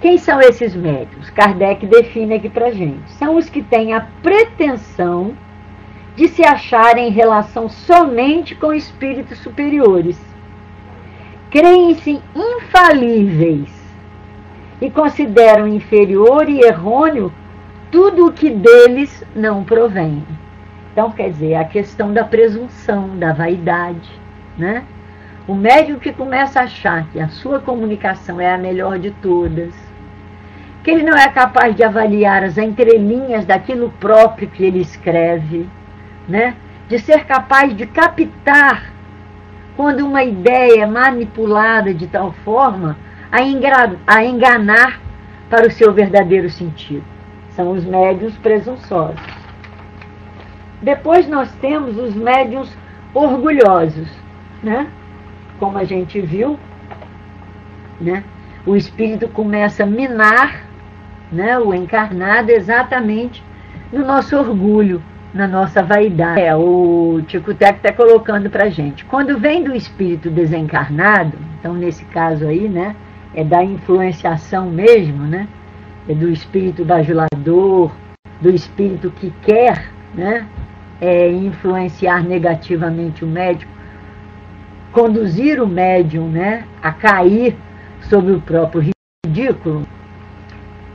Quem 0.00 0.16
são 0.16 0.40
esses 0.40 0.74
médiums? 0.74 1.28
Kardec 1.30 1.86
define 1.86 2.34
aqui 2.34 2.48
para 2.48 2.70
gente. 2.70 3.10
São 3.12 3.36
os 3.36 3.48
que 3.48 3.62
têm 3.62 3.92
a 3.92 4.08
pretensão 4.22 5.36
de 6.16 6.28
se 6.28 6.44
acharem 6.44 7.08
em 7.08 7.12
relação 7.12 7.68
somente 7.68 8.54
com 8.54 8.72
espíritos 8.72 9.38
superiores, 9.38 10.20
creem-se 11.50 12.20
infalíveis 12.34 13.81
e 14.82 14.90
consideram 14.90 15.66
inferior 15.66 16.48
e 16.48 16.60
errôneo 16.60 17.32
tudo 17.90 18.26
o 18.26 18.32
que 18.32 18.50
deles 18.50 19.24
não 19.34 19.64
provém. 19.64 20.22
Então, 20.92 21.10
quer 21.10 21.30
dizer, 21.30 21.54
a 21.54 21.64
questão 21.64 22.12
da 22.12 22.24
presunção, 22.24 23.16
da 23.16 23.32
vaidade, 23.32 24.10
né? 24.58 24.84
O 25.48 25.54
médium 25.54 25.98
que 25.98 26.12
começa 26.12 26.60
a 26.60 26.64
achar 26.64 27.06
que 27.10 27.20
a 27.20 27.28
sua 27.28 27.60
comunicação 27.60 28.40
é 28.40 28.52
a 28.52 28.58
melhor 28.58 28.98
de 28.98 29.10
todas, 29.10 29.72
que 30.82 30.90
ele 30.90 31.02
não 31.02 31.16
é 31.16 31.28
capaz 31.28 31.74
de 31.74 31.82
avaliar 31.82 32.44
as 32.44 32.58
entrelinhas 32.58 33.46
daquilo 33.46 33.90
próprio 34.00 34.48
que 34.48 34.64
ele 34.64 34.80
escreve, 34.80 35.68
né? 36.28 36.56
de 36.92 36.98
ser 36.98 37.24
capaz 37.24 37.74
de 37.74 37.86
captar 37.86 38.92
quando 39.76 40.04
uma 40.04 40.22
ideia 40.22 40.82
é 40.82 40.86
manipulada 40.86 41.94
de 41.94 42.06
tal 42.06 42.32
forma 42.44 42.98
a, 43.32 44.16
a 44.18 44.24
enganar 44.24 45.00
para 45.48 45.66
o 45.66 45.70
seu 45.70 45.92
verdadeiro 45.92 46.50
sentido. 46.50 47.04
São 47.50 47.72
os 47.72 47.84
médios 47.84 48.36
presunçosos. 48.38 49.20
Depois 50.80 51.28
nós 51.28 51.50
temos 51.60 51.96
os 51.96 52.14
médios 52.14 52.70
orgulhosos, 53.14 54.08
né? 54.62 54.86
Como 55.58 55.78
a 55.78 55.84
gente 55.84 56.20
viu, 56.20 56.58
né? 58.00 58.24
O 58.66 58.76
espírito 58.76 59.28
começa 59.28 59.82
a 59.84 59.86
minar, 59.86 60.64
né, 61.30 61.58
o 61.58 61.74
encarnado 61.74 62.50
exatamente 62.50 63.42
no 63.92 64.04
nosso 64.04 64.36
orgulho, 64.36 65.02
na 65.34 65.48
nossa 65.48 65.82
vaidade. 65.82 66.40
É, 66.40 66.54
o 66.54 67.22
Tico 67.26 67.54
Teco 67.54 67.78
está 67.78 67.92
colocando 67.92 68.50
para 68.50 68.68
gente. 68.68 69.04
Quando 69.04 69.38
vem 69.38 69.64
do 69.64 69.74
espírito 69.74 70.30
desencarnado, 70.30 71.36
então 71.58 71.74
nesse 71.74 72.04
caso 72.06 72.46
aí, 72.46 72.68
né, 72.68 72.94
é 73.34 73.42
da 73.44 73.62
influenciação 73.62 74.70
mesmo, 74.70 75.24
né, 75.26 75.48
é 76.08 76.14
do 76.14 76.28
espírito 76.28 76.84
bajulador, 76.84 77.92
do 78.40 78.50
espírito 78.50 79.10
que 79.10 79.32
quer, 79.42 79.90
né, 80.14 80.46
é, 81.00 81.30
influenciar 81.30 82.22
negativamente 82.22 83.24
o 83.24 83.28
médium, 83.28 83.68
conduzir 84.92 85.60
o 85.62 85.66
médium, 85.66 86.28
né, 86.28 86.64
a 86.82 86.92
cair 86.92 87.56
sobre 88.02 88.32
o 88.32 88.40
próprio 88.40 88.90
ridículo. 89.26 89.86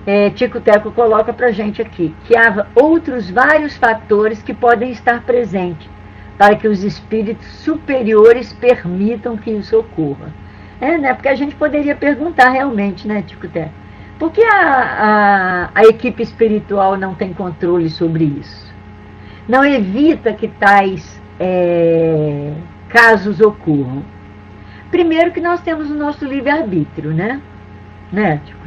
É, 0.06 0.30
Tico 0.30 0.62
Teco 0.62 0.92
coloca 0.92 1.34
para 1.34 1.52
gente 1.52 1.82
aqui, 1.82 2.16
que 2.26 2.38
há 2.38 2.68
outros 2.76 3.30
vários 3.30 3.76
fatores 3.76 4.42
que 4.42 4.54
podem 4.54 4.92
estar 4.92 5.24
presentes 5.24 5.90
para 6.38 6.56
que 6.56 6.68
os 6.68 6.84
espíritos 6.84 7.46
superiores 7.48 8.54
permitam 8.54 9.36
que 9.36 9.50
isso 9.52 9.78
ocorra. 9.78 10.32
É, 10.80 10.98
né? 10.98 11.14
Porque 11.14 11.30
a 11.30 11.36
gente 11.36 11.56
poderia 11.56 11.96
perguntar 11.96 12.50
realmente, 12.50 13.08
né, 13.08 13.24
Tico 13.24 13.48
Teco, 13.48 13.72
por 14.20 14.32
que 14.32 14.44
a, 14.44 14.62
a, 14.62 15.70
a 15.74 15.84
equipe 15.84 16.24
espiritual 16.24 16.98
não 16.98 17.14
tem 17.14 17.34
controle 17.34 17.90
sobre 17.90 18.24
isso? 18.24 18.74
Não 19.48 19.64
evita 19.64 20.34
que 20.34 20.48
tais 20.48 21.22
é, 21.40 22.54
casos 22.90 23.40
ocorram? 23.40 24.04
Primeiro 24.90 25.32
que 25.32 25.42
nós 25.42 25.62
temos 25.62 25.90
o 25.90 25.96
nosso 25.96 26.26
livre-arbítrio, 26.26 27.12
né? 27.12 27.42
Né, 28.12 28.42
Tico? 28.46 28.58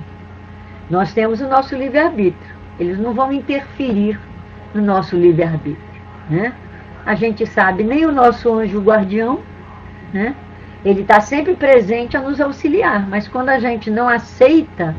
Nós 0.90 1.14
temos 1.14 1.40
o 1.40 1.49
nosso 1.49 1.77
livre-arbítrio. 1.77 2.55
Eles 2.79 2.99
não 2.99 3.14
vão 3.14 3.33
interferir 3.33 4.18
no 4.75 4.83
nosso 4.83 5.16
livre-arbítrio. 5.16 6.03
Né? 6.29 6.53
A 7.07 7.14
gente 7.14 7.46
sabe, 7.46 7.85
nem 7.85 8.05
o 8.05 8.12
nosso 8.12 8.53
anjo 8.53 8.81
guardião, 8.81 9.40
né? 10.12 10.35
Ele 10.85 11.03
está 11.03 11.21
sempre 11.21 11.55
presente 11.55 12.16
a 12.16 12.21
nos 12.21 12.40
auxiliar, 12.40 13.09
mas 13.09 13.29
quando 13.29 13.51
a 13.51 13.59
gente 13.59 13.90
não 13.90 14.09
aceita 14.09 14.95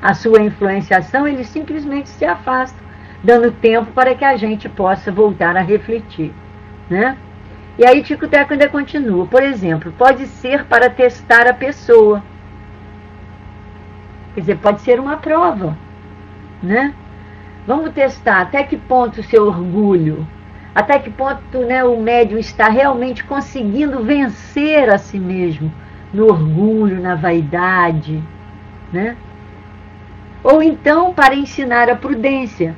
a 0.00 0.14
sua 0.14 0.42
influenciação, 0.42 1.26
ele 1.26 1.44
simplesmente 1.44 2.08
se 2.08 2.24
afasta, 2.24 2.78
dando 3.22 3.52
tempo 3.52 3.92
para 3.92 4.14
que 4.14 4.24
a 4.24 4.36
gente 4.36 4.68
possa 4.68 5.12
voltar 5.12 5.56
a 5.56 5.60
refletir. 5.60 6.32
Né? 6.90 7.16
E 7.78 7.86
aí 7.86 8.02
Tico 8.02 8.28
Teco 8.28 8.52
ainda 8.52 8.68
continua. 8.68 9.26
Por 9.26 9.42
exemplo, 9.42 9.92
pode 9.96 10.26
ser 10.26 10.64
para 10.64 10.90
testar 10.90 11.46
a 11.46 11.54
pessoa 11.54 12.22
Quer 14.34 14.40
dizer, 14.40 14.58
pode 14.58 14.80
ser 14.80 14.98
uma 14.98 15.18
prova, 15.18 15.76
né? 16.62 16.94
Vamos 17.66 17.92
testar 17.92 18.40
até 18.40 18.64
que 18.64 18.76
ponto 18.76 19.20
o 19.20 19.22
seu 19.22 19.46
orgulho, 19.46 20.26
até 20.74 20.98
que 20.98 21.10
ponto 21.10 21.58
né, 21.58 21.84
o 21.84 22.00
médium 22.00 22.38
está 22.38 22.68
realmente 22.68 23.24
conseguindo 23.24 24.02
vencer 24.02 24.88
a 24.88 24.98
si 24.98 25.18
mesmo 25.18 25.72
no 26.12 26.26
orgulho, 26.26 27.00
na 27.00 27.14
vaidade, 27.14 28.22
né? 28.92 29.16
Ou 30.42 30.62
então 30.62 31.12
para 31.12 31.34
ensinar 31.34 31.88
a 31.88 31.96
prudência. 31.96 32.74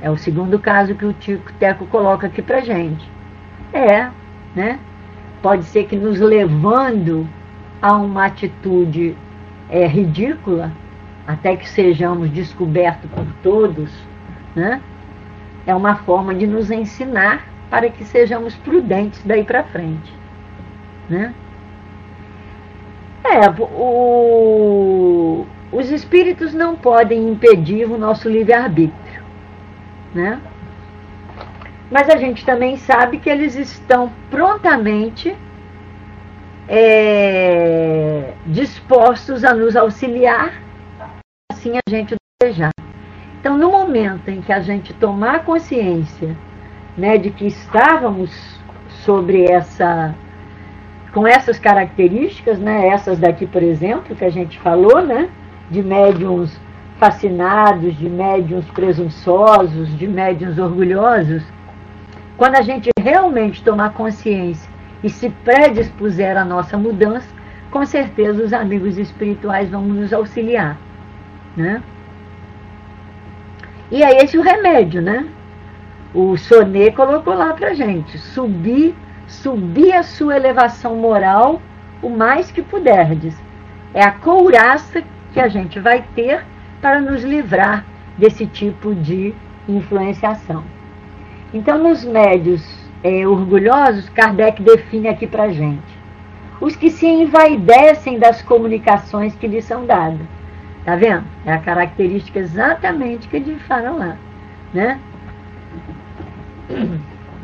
É 0.00 0.10
o 0.10 0.16
segundo 0.16 0.58
caso 0.58 0.94
que 0.94 1.04
o 1.04 1.12
Tico 1.12 1.52
Teco 1.54 1.86
coloca 1.86 2.26
aqui 2.26 2.40
para 2.40 2.60
gente. 2.60 3.10
É, 3.72 4.08
né? 4.54 4.78
Pode 5.42 5.64
ser 5.64 5.84
que 5.84 5.96
nos 5.96 6.20
levando 6.20 7.28
a 7.80 7.94
uma 7.94 8.26
atitude 8.26 9.16
é, 9.68 9.86
ridícula, 9.86 10.72
até 11.26 11.56
que 11.56 11.68
sejamos 11.68 12.30
descobertos 12.30 13.10
por 13.10 13.26
todos, 13.42 13.90
né? 14.54 14.80
É 15.68 15.74
uma 15.74 15.96
forma 15.96 16.34
de 16.34 16.46
nos 16.46 16.70
ensinar 16.70 17.46
para 17.68 17.90
que 17.90 18.02
sejamos 18.02 18.54
prudentes 18.54 19.20
daí 19.22 19.44
para 19.44 19.62
frente. 19.64 20.10
Né? 21.10 21.34
É, 23.22 23.50
o, 23.60 25.44
os 25.70 25.90
espíritos 25.90 26.54
não 26.54 26.74
podem 26.74 27.28
impedir 27.28 27.84
o 27.84 27.98
nosso 27.98 28.30
livre-arbítrio. 28.30 29.22
Né? 30.14 30.40
Mas 31.90 32.08
a 32.08 32.16
gente 32.16 32.46
também 32.46 32.78
sabe 32.78 33.18
que 33.18 33.28
eles 33.28 33.54
estão 33.54 34.10
prontamente 34.30 35.36
é, 36.66 38.32
dispostos 38.46 39.44
a 39.44 39.52
nos 39.52 39.76
auxiliar 39.76 40.62
assim 41.52 41.74
a 41.76 41.90
gente 41.90 42.14
desejar. 42.40 42.70
Então, 43.48 43.56
no 43.56 43.70
momento 43.70 44.28
em 44.28 44.42
que 44.42 44.52
a 44.52 44.60
gente 44.60 44.92
tomar 44.92 45.42
consciência 45.42 46.36
né, 46.94 47.16
de 47.16 47.30
que 47.30 47.46
estávamos 47.46 48.30
sobre 49.06 49.50
essa, 49.50 50.14
com 51.14 51.26
essas 51.26 51.58
características, 51.58 52.58
né, 52.58 52.88
essas 52.88 53.18
daqui, 53.18 53.46
por 53.46 53.62
exemplo, 53.62 54.14
que 54.14 54.22
a 54.22 54.28
gente 54.28 54.58
falou, 54.58 55.00
né, 55.00 55.30
de 55.70 55.82
médiums 55.82 56.60
fascinados, 56.98 57.96
de 57.96 58.06
médiums 58.10 58.66
presunçosos, 58.66 59.96
de 59.96 60.06
médiums 60.06 60.58
orgulhosos, 60.58 61.42
quando 62.36 62.56
a 62.56 62.62
gente 62.62 62.90
realmente 63.00 63.64
tomar 63.64 63.94
consciência 63.94 64.68
e 65.02 65.08
se 65.08 65.30
predispuser 65.30 66.36
à 66.36 66.44
nossa 66.44 66.76
mudança, 66.76 67.34
com 67.70 67.86
certeza 67.86 68.44
os 68.44 68.52
amigos 68.52 68.98
espirituais 68.98 69.70
vão 69.70 69.80
nos 69.84 70.12
auxiliar. 70.12 70.76
Né? 71.56 71.82
E 73.90 74.02
é 74.02 74.22
esse 74.22 74.36
o 74.36 74.42
remédio, 74.42 75.00
né? 75.00 75.26
O 76.14 76.36
Sonet 76.36 76.94
colocou 76.94 77.34
lá 77.34 77.52
pra 77.54 77.74
gente, 77.74 78.18
subir, 78.18 78.94
subir 79.26 79.92
a 79.92 80.02
sua 80.02 80.36
elevação 80.36 80.96
moral 80.96 81.60
o 82.02 82.08
mais 82.08 82.50
que 82.50 82.62
puderdes. 82.62 83.36
É 83.94 84.02
a 84.02 84.12
couraça 84.12 85.02
que 85.32 85.40
a 85.40 85.48
gente 85.48 85.80
vai 85.80 86.04
ter 86.14 86.44
para 86.80 87.00
nos 87.00 87.22
livrar 87.22 87.84
desse 88.16 88.46
tipo 88.46 88.94
de 88.94 89.34
influenciação. 89.68 90.64
Então, 91.52 91.78
nos 91.78 92.04
médios 92.04 92.62
é, 93.02 93.26
orgulhosos, 93.26 94.08
Kardec 94.10 94.62
define 94.62 95.08
aqui 95.08 95.26
para 95.26 95.50
gente 95.50 95.98
os 96.60 96.74
que 96.74 96.90
se 96.90 97.06
envaidecem 97.06 98.18
das 98.18 98.42
comunicações 98.42 99.34
que 99.36 99.46
lhes 99.46 99.64
são 99.64 99.86
dadas 99.86 100.37
Tá 100.88 100.96
vendo? 100.96 101.24
É 101.44 101.52
a 101.52 101.58
característica 101.58 102.38
exatamente 102.38 103.28
que 103.28 103.38
falam 103.56 103.98
lá, 103.98 104.16
né? 104.72 104.98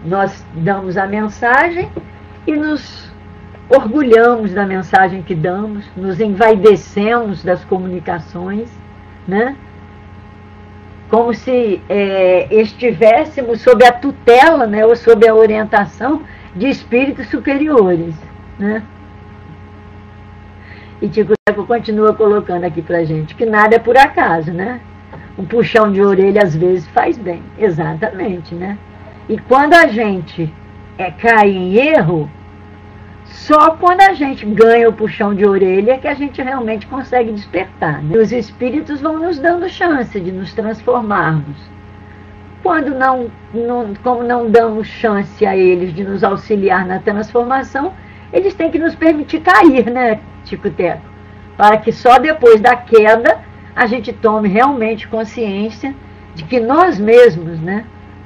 Nós 0.03 0.43
damos 0.55 0.97
a 0.97 1.07
mensagem 1.07 1.91
e 2.47 2.57
nos 2.57 3.13
orgulhamos 3.69 4.55
da 4.55 4.65
mensagem 4.65 5.21
que 5.21 5.35
damos, 5.35 5.85
nos 5.95 6.21
envaidecemos 6.21 7.45
das 7.45 7.63
comunicações, 7.67 8.71
né? 9.29 9.55
Como 11.11 11.35
se 11.35 11.83
é, 11.87 12.49
estivéssemos 12.51 13.61
sob 13.61 13.85
a 13.85 13.93
tutela, 13.93 14.67
né, 14.67 14.87
ou 14.87 14.97
sob 14.97 15.29
a 15.29 15.35
orientação 15.35 16.23
de 16.57 16.67
espíritos 16.67 17.29
superiores, 17.29 18.15
né? 18.59 18.83
E 21.03 21.09
Tico 21.09 21.35
Teco 21.45 21.67
continua 21.67 22.15
colocando 22.15 22.65
aqui 22.65 22.81
pra 22.83 23.05
gente 23.05 23.35
que 23.35 23.45
nada 23.45 23.77
é 23.77 23.79
por 23.79 23.97
acaso, 23.97 24.53
né? 24.53 24.81
Um 25.37 25.45
puxão 25.45 25.91
de 25.93 26.01
orelha 26.01 26.43
às 26.43 26.55
vezes 26.55 26.87
faz 26.89 27.19
bem, 27.19 27.43
exatamente, 27.59 28.55
né? 28.55 28.79
E 29.29 29.39
quando 29.39 29.75
a 29.75 29.87
gente 29.89 30.53
é, 30.99 31.11
cai 31.11 31.51
em 31.51 31.75
erro, 31.77 32.31
Só 33.25 33.73
quando 33.73 34.01
a 34.03 34.13
gente 34.15 34.47
ganha 34.47 34.89
o 34.89 34.93
puxão 34.93 35.35
de 35.35 35.45
orelha 35.47 35.99
que 35.99 36.07
a 36.09 36.15
gente 36.15 36.41
realmente 36.43 36.87
consegue 36.87 37.33
despertar. 37.33 38.03
Né? 38.03 38.17
Os 38.19 38.33
espíritos 38.33 39.01
vão 39.01 39.19
nos 39.19 39.39
dando 39.39 39.69
chance 39.69 40.19
de 40.21 40.31
nos 40.31 40.53
transformarmos. 40.55 41.57
Quando 42.63 42.95
não, 42.95 43.31
não, 43.53 43.95
como 44.03 44.23
não 44.23 44.51
damos 44.51 44.87
chance 44.87 45.45
a 45.45 45.57
eles 45.57 45.93
de 45.95 46.05
nos 46.05 46.25
auxiliar 46.25 46.87
na 46.87 46.99
transformação, 46.99 47.93
eles 48.35 48.53
têm 48.53 48.71
que 48.71 48.79
nos 48.79 48.97
permitir 48.97 49.41
cair, 49.41 49.89
né, 49.91 50.19
Tico 50.45 50.69
Teco? 50.69 51.07
Para 51.57 51.77
que 51.77 51.93
só 51.93 52.19
depois 52.19 52.61
da 52.61 52.75
queda 52.75 53.39
a 53.77 53.87
gente 53.87 54.13
tome 54.13 54.49
realmente 54.49 55.07
consciência 55.07 55.95
de 56.35 56.43
que 56.45 56.59
nós 56.59 56.99
mesmos, 56.99 57.61
né, 57.61 57.85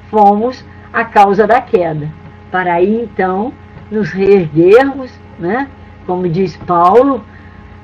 fomos 0.09 0.65
a 0.91 1.05
causa 1.05 1.45
da 1.45 1.61
queda. 1.61 2.09
Para 2.51 2.73
aí 2.73 3.03
então 3.03 3.53
nos 3.91 4.11
reerguermos, 4.11 5.11
né? 5.37 5.67
como 6.07 6.27
diz 6.27 6.57
Paulo, 6.57 7.23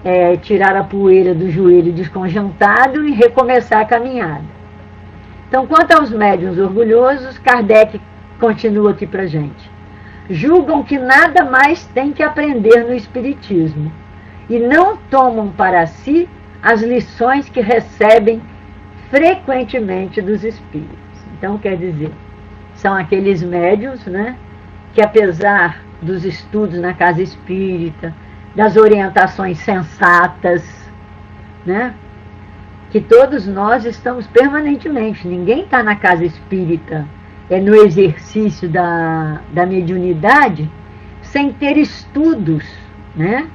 é, 0.03 0.35
tirar 0.37 0.75
a 0.75 0.83
poeira 0.83 1.33
do 1.35 1.49
joelho 1.51 1.93
desconjantado 1.93 3.07
e 3.07 3.11
recomeçar 3.11 3.81
a 3.81 3.85
caminhada. 3.85 4.43
Então, 5.47 5.67
quanto 5.67 5.91
aos 5.91 6.09
médiuns 6.09 6.57
orgulhosos, 6.57 7.37
Kardec 7.37 8.01
continua 8.39 8.91
aqui 8.91 9.05
para 9.05 9.27
gente. 9.27 9.74
Julgam 10.29 10.83
que 10.83 10.97
nada 10.97 11.43
mais 11.43 11.85
tem 11.87 12.11
que 12.11 12.23
aprender 12.23 12.83
no 12.83 12.93
Espiritismo 12.93 13.91
e 14.49 14.59
não 14.59 14.97
tomam 14.97 15.49
para 15.49 15.85
si 15.85 16.27
as 16.61 16.81
lições 16.81 17.47
que 17.49 17.61
recebem 17.61 18.41
frequentemente 19.09 20.21
dos 20.21 20.43
Espíritos. 20.43 20.97
Então, 21.37 21.57
quer 21.57 21.77
dizer, 21.77 22.11
são 22.73 22.93
aqueles 22.95 23.43
médios 23.43 24.05
né, 24.05 24.35
que, 24.93 25.01
apesar 25.01 25.83
dos 26.01 26.25
estudos 26.25 26.79
na 26.79 26.93
casa 26.93 27.21
espírita, 27.21 28.13
das 28.55 28.77
orientações 28.77 29.59
sensatas, 29.59 30.63
né? 31.65 31.93
Que 32.91 33.01
todos 33.01 33.45
nós 33.45 33.83
estamos 33.85 34.25
permanentemente, 34.27 35.27
ninguém 35.27 35.63
está 35.63 35.83
na 35.83 35.95
casa 35.95 36.23
espírita, 36.23 37.05
é 37.49 37.59
no 37.59 37.75
exercício 37.75 38.67
da, 38.67 39.41
da 39.51 39.65
mediunidade, 39.65 40.69
sem 41.21 41.51
ter 41.53 41.77
estudos, 41.77 42.63
né? 43.15 43.49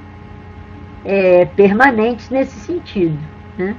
É, 1.03 1.45
permanentes 1.45 2.29
nesse 2.29 2.59
sentido, 2.59 3.17
né? 3.57 3.75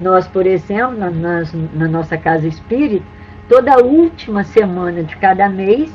Nós, 0.00 0.26
por 0.26 0.46
exemplo, 0.46 0.96
na, 0.96 1.10
na, 1.10 1.42
na 1.72 1.88
nossa 1.88 2.16
casa 2.16 2.48
espírita, 2.48 3.04
toda 3.48 3.84
última 3.84 4.42
semana 4.42 5.02
de 5.04 5.14
cada 5.16 5.48
mês 5.48 5.92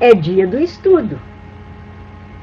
é 0.00 0.14
dia 0.14 0.46
do 0.46 0.58
estudo. 0.58 1.18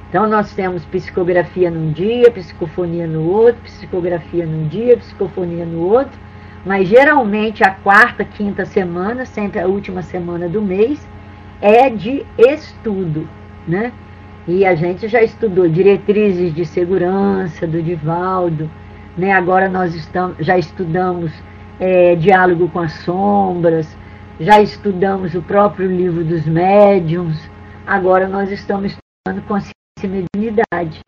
Então, 0.10 0.28
nós 0.28 0.54
temos 0.54 0.86
psicografia 0.86 1.70
num 1.70 1.92
dia, 1.92 2.32
psicofonia 2.32 3.06
no 3.06 3.28
outro, 3.28 3.62
psicografia 3.64 4.46
num 4.46 4.68
dia, 4.68 4.96
psicofonia 4.98 5.66
no 5.66 5.80
outro, 5.80 6.18
mas 6.68 6.88
geralmente 6.88 7.64
a 7.64 7.72
quarta, 7.72 8.26
quinta 8.26 8.66
semana, 8.66 9.26
sempre 9.26 9.60
a 9.60 9.68
última 9.68 10.02
semana 10.02 10.50
do 10.50 10.62
mês, 10.62 11.00
é 11.62 11.90
de 11.90 12.26
estudo, 12.38 13.28
né? 13.66 13.94
E 14.46 14.66
a 14.66 14.76
gente 14.76 15.08
já 15.08 15.24
estudou 15.24 15.68
diretrizes 15.70 16.54
de 16.54 16.66
segurança 16.66 17.66
do 17.66 17.82
Divaldo, 17.82 18.70
né? 19.18 19.32
Agora 19.32 19.70
nós 19.70 19.96
estamos, 19.96 20.36
já 20.40 20.58
estudamos 20.58 21.32
é, 21.80 22.16
diálogo 22.16 22.68
com 22.68 22.80
as 22.80 22.92
sombras, 22.92 23.88
já 24.38 24.62
estudamos 24.62 25.36
o 25.36 25.42
próprio 25.42 25.90
livro 25.90 26.24
dos 26.24 26.46
médiums, 26.46 27.50
agora 27.86 28.28
nós 28.28 28.52
estamos 28.52 28.92
estudando 28.92 29.48
consciência 29.48 29.74
mediunidade, 30.04 31.00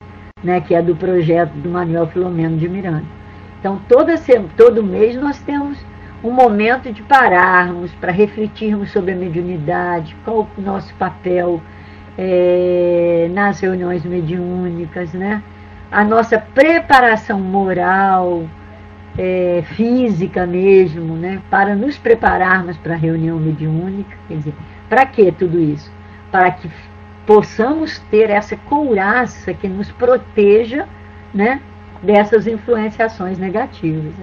né, 0.44 0.62
que 0.62 0.74
é 0.74 0.82
do 0.82 0.96
projeto 0.96 1.52
do 1.52 1.70
Manuel 1.70 2.08
Filomeno 2.08 2.58
de 2.58 2.68
Miranda. 2.68 3.20
Então, 3.60 3.80
toda, 3.88 4.16
todo 4.56 4.82
mês 4.82 5.16
nós 5.16 5.40
temos 5.40 5.78
um 6.24 6.32
momento 6.32 6.92
de 6.92 7.02
pararmos 7.04 7.92
para 7.96 8.12
refletirmos 8.12 8.92
sobre 8.92 9.12
a 9.12 9.16
mediunidade, 9.16 10.16
qual 10.24 10.48
o 10.58 10.62
nosso 10.62 10.94
papel 10.96 11.62
é, 12.18 13.30
nas 13.34 13.60
reuniões 13.60 14.04
mediúnicas, 14.04 15.14
né? 15.14 15.42
a 15.92 16.04
nossa 16.04 16.38
preparação 16.38 17.40
moral, 17.40 18.44
é, 19.18 19.64
física 19.76 20.46
mesmo, 20.46 21.16
né? 21.16 21.42
para 21.50 21.76
nos 21.76 21.98
prepararmos 21.98 22.78
para 22.78 22.94
a 22.94 22.98
reunião 22.98 23.38
mediúnica. 23.38 24.18
Quer 24.28 24.38
dizer, 24.38 24.54
para 24.90 25.06
que 25.06 25.32
tudo 25.32 25.60
isso? 25.60 25.92
Para 26.32 26.52
que 26.52 26.70
possamos 27.26 28.00
ter 28.12 28.30
essa 28.30 28.56
couraça 28.56 29.54
que 29.54 29.68
nos 29.68 29.92
proteja 29.92 30.88
né, 31.34 31.62
dessas 32.02 32.48
influenciações 32.48 33.38
negativas. 33.38 34.14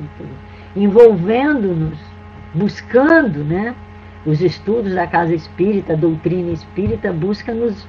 Envolvendo-nos, 0.75 1.99
buscando, 2.55 3.45
né, 3.45 3.75
os 4.25 4.41
estudos 4.41 4.95
da 4.95 5.07
casa 5.07 5.35
espírita, 5.35 5.93
a 5.93 5.97
doutrina 5.97 6.51
espírita, 6.51 7.13
busca 7.13 7.53
nos, 7.53 7.87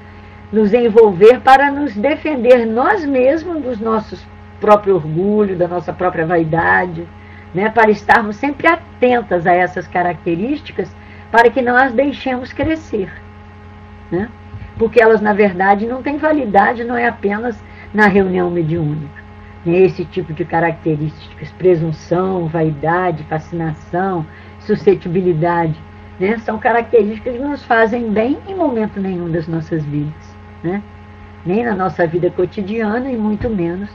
nos 0.52 0.74
envolver 0.74 1.40
para 1.42 1.72
nos 1.72 1.96
defender 1.96 2.66
nós 2.66 3.06
mesmos 3.06 3.62
dos 3.62 3.80
nossos 3.80 4.26
próprio 4.60 4.96
orgulho, 4.96 5.56
da 5.56 5.68
nossa 5.68 5.94
própria 5.94 6.26
vaidade, 6.26 7.08
né, 7.54 7.70
para 7.70 7.92
estarmos 7.92 8.36
sempre 8.36 8.68
atentas 8.68 9.46
a 9.46 9.54
essas 9.54 9.88
características 9.88 10.94
para 11.32 11.50
que 11.50 11.62
não 11.62 11.76
as 11.76 11.94
deixemos 11.94 12.54
crescer. 12.54 13.12
Né? 14.12 14.30
porque 14.78 15.02
elas, 15.02 15.22
na 15.22 15.34
verdade, 15.34 15.88
não 15.88 16.02
têm 16.02 16.18
validade, 16.18 16.84
não 16.84 16.96
é 16.96 17.08
apenas 17.08 17.62
na 17.94 18.08
reunião 18.08 18.50
mediúnica. 18.50 19.17
Esse 19.68 20.06
tipo 20.06 20.34
de 20.34 20.46
características, 20.46 21.52
presunção, 21.52 22.48
vaidade, 22.48 23.24
fascinação, 23.26 24.26
suscetibilidade, 24.60 25.76
né? 26.20 26.38
são 26.40 26.58
características 26.58 27.34
que 27.34 27.40
nos 27.40 27.64
fazem 27.64 28.10
bem 28.12 28.38
em 28.48 28.56
momento 28.56 29.00
nenhum 29.00 29.30
das 29.30 29.48
nossas 29.48 29.84
vidas. 29.84 30.36
Né? 30.64 30.82
Nem 31.46 31.66
na 31.66 31.76
nossa 31.76 32.08
vida 32.08 32.30
cotidiana 32.32 33.12
e 33.12 33.18
muito 33.18 33.50
menos 33.50 33.90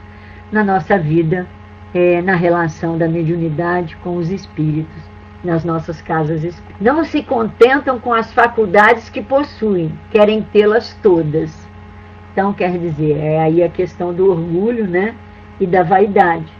na 0.51 0.63
nossa 0.63 0.97
vida, 0.97 1.47
é, 1.93 2.21
na 2.21 2.35
relação 2.35 2.97
da 2.97 3.07
mediunidade 3.07 3.95
com 3.97 4.17
os 4.17 4.29
espíritos 4.29 5.13
nas 5.43 5.65
nossas 5.65 6.01
casas 6.01 6.43
espíritas. 6.43 6.81
Não 6.81 7.03
se 7.03 7.21
contentam 7.21 7.99
com 7.99 8.13
as 8.13 8.31
faculdades 8.31 9.09
que 9.09 9.21
possuem, 9.21 9.91
querem 10.09 10.41
tê-las 10.41 10.97
todas. 11.03 11.67
Então, 12.31 12.53
quer 12.53 12.77
dizer, 12.79 13.17
é 13.17 13.39
aí 13.41 13.61
a 13.61 13.69
questão 13.69 14.13
do 14.13 14.31
orgulho 14.31 14.87
né, 14.87 15.13
e 15.59 15.67
da 15.67 15.83
vaidade. 15.83 16.51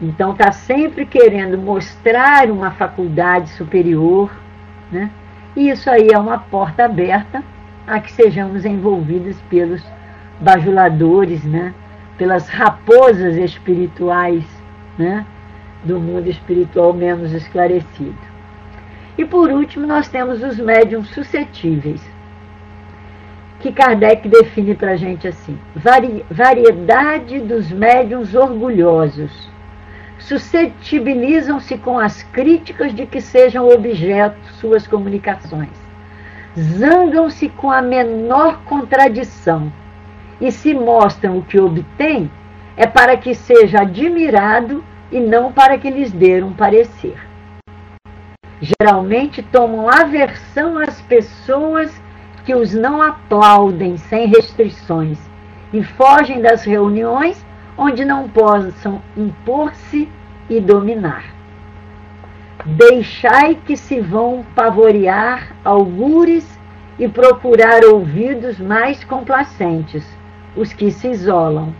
Então, 0.00 0.32
está 0.32 0.52
sempre 0.52 1.06
querendo 1.06 1.56
mostrar 1.56 2.50
uma 2.50 2.70
faculdade 2.70 3.48
superior, 3.50 4.30
né? 4.92 5.10
e 5.56 5.70
isso 5.70 5.90
aí 5.90 6.08
é 6.12 6.18
uma 6.18 6.38
porta 6.38 6.84
aberta 6.84 7.42
a 7.86 7.98
que 8.00 8.12
sejamos 8.12 8.64
envolvidos 8.64 9.40
pelos 9.48 9.82
bajuladores, 10.40 11.44
né? 11.44 11.72
pelas 12.18 12.48
raposas 12.48 13.36
espirituais, 13.36 14.44
né? 14.98 15.24
do 15.82 15.98
mundo 15.98 16.28
espiritual 16.28 16.92
menos 16.92 17.32
esclarecido. 17.32 18.18
E 19.16 19.24
por 19.24 19.50
último, 19.50 19.86
nós 19.86 20.08
temos 20.08 20.42
os 20.42 20.58
médiums 20.58 21.08
suscetíveis, 21.08 22.02
que 23.60 23.72
Kardec 23.72 24.28
define 24.28 24.74
para 24.74 24.92
a 24.92 24.96
gente 24.96 25.26
assim: 25.26 25.58
vari, 25.74 26.24
variedade 26.30 27.40
dos 27.40 27.70
médiums 27.70 28.34
orgulhosos. 28.34 29.50
Suscetibilizam-se 30.18 31.78
com 31.78 31.98
as 31.98 32.22
críticas 32.22 32.94
de 32.94 33.06
que 33.06 33.20
sejam 33.20 33.68
objeto 33.68 34.36
suas 34.54 34.86
comunicações. 34.86 35.70
Zangam-se 36.58 37.48
com 37.50 37.70
a 37.70 37.82
menor 37.82 38.62
contradição 38.64 39.70
e 40.40 40.50
se 40.50 40.74
mostram 40.74 41.38
o 41.38 41.42
que 41.42 41.60
obtêm 41.60 42.30
é 42.76 42.86
para 42.86 43.16
que 43.16 43.34
seja 43.34 43.80
admirado 43.80 44.82
e 45.10 45.20
não 45.20 45.52
para 45.52 45.78
que 45.78 45.90
lhes 45.90 46.12
dê 46.12 46.42
um 46.42 46.52
parecer. 46.52 47.16
Geralmente 48.60 49.42
tomam 49.42 49.88
aversão 49.88 50.78
às 50.78 51.00
pessoas 51.02 51.94
que 52.46 52.54
os 52.54 52.72
não 52.72 53.02
aplaudem 53.02 53.96
sem 53.96 54.28
restrições 54.28 55.18
e 55.72 55.82
fogem 55.82 56.40
das 56.40 56.64
reuniões 56.64 57.44
onde 57.76 58.04
não 58.04 58.28
possam 58.28 59.02
impor-se 59.16 60.08
e 60.48 60.60
dominar. 60.60 61.24
Deixai 62.64 63.56
que 63.56 63.76
se 63.76 64.00
vão 64.00 64.46
pavorear 64.54 65.56
algures 65.64 66.58
e 66.98 67.08
procurar 67.08 67.84
ouvidos 67.84 68.58
mais 68.58 69.02
complacentes, 69.02 70.06
os 70.56 70.72
que 70.72 70.90
se 70.90 71.08
isolam. 71.08 71.74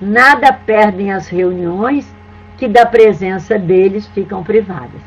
Nada 0.00 0.52
perdem 0.52 1.12
as 1.12 1.28
reuniões 1.28 2.14
que 2.58 2.68
da 2.68 2.84
presença 2.84 3.58
deles 3.58 4.06
ficam 4.08 4.44
privadas. 4.44 5.00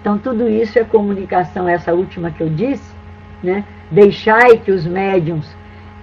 Então, 0.00 0.16
tudo 0.16 0.48
isso 0.48 0.78
é 0.78 0.84
comunicação, 0.84 1.68
essa 1.68 1.92
última 1.92 2.30
que 2.30 2.42
eu 2.42 2.48
disse, 2.48 2.94
né? 3.42 3.64
Deixai 3.94 4.58
que 4.58 4.70
os 4.70 4.84
médiums 4.84 5.46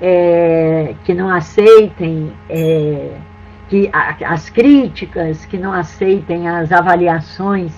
é, 0.01 0.95
que 1.03 1.13
não 1.13 1.29
aceitem 1.29 2.31
é, 2.49 3.11
que 3.67 3.89
a, 3.93 4.33
as 4.33 4.49
críticas, 4.49 5.45
que 5.45 5.57
não 5.57 5.73
aceitem 5.73 6.47
as 6.47 6.71
avaliações, 6.71 7.71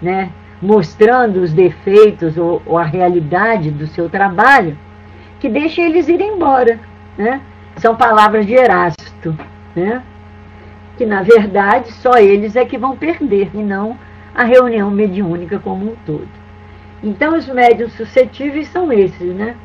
né, 0.00 0.30
mostrando 0.60 1.40
os 1.40 1.52
defeitos 1.52 2.36
ou, 2.36 2.62
ou 2.66 2.78
a 2.78 2.84
realidade 2.84 3.70
do 3.70 3.86
seu 3.86 4.08
trabalho, 4.08 4.76
que 5.38 5.48
deixe 5.48 5.80
eles 5.80 6.08
ir 6.08 6.20
embora. 6.20 6.78
Né? 7.16 7.40
São 7.76 7.94
palavras 7.94 8.46
de 8.46 8.54
Erasto, 8.54 9.36
né? 9.76 10.02
que 10.96 11.06
na 11.06 11.22
verdade 11.22 11.92
só 11.92 12.18
eles 12.18 12.56
é 12.56 12.64
que 12.64 12.76
vão 12.76 12.96
perder 12.96 13.50
e 13.54 13.62
não 13.62 13.96
a 14.34 14.44
reunião 14.44 14.90
mediúnica 14.90 15.58
como 15.58 15.92
um 15.92 15.96
todo. 16.04 16.39
Então 17.02 17.36
os 17.36 17.46
médios 17.46 17.92
suscetíveis 17.94 18.68
são 18.68 18.92
esses, 18.92 19.34
né? 19.34 19.56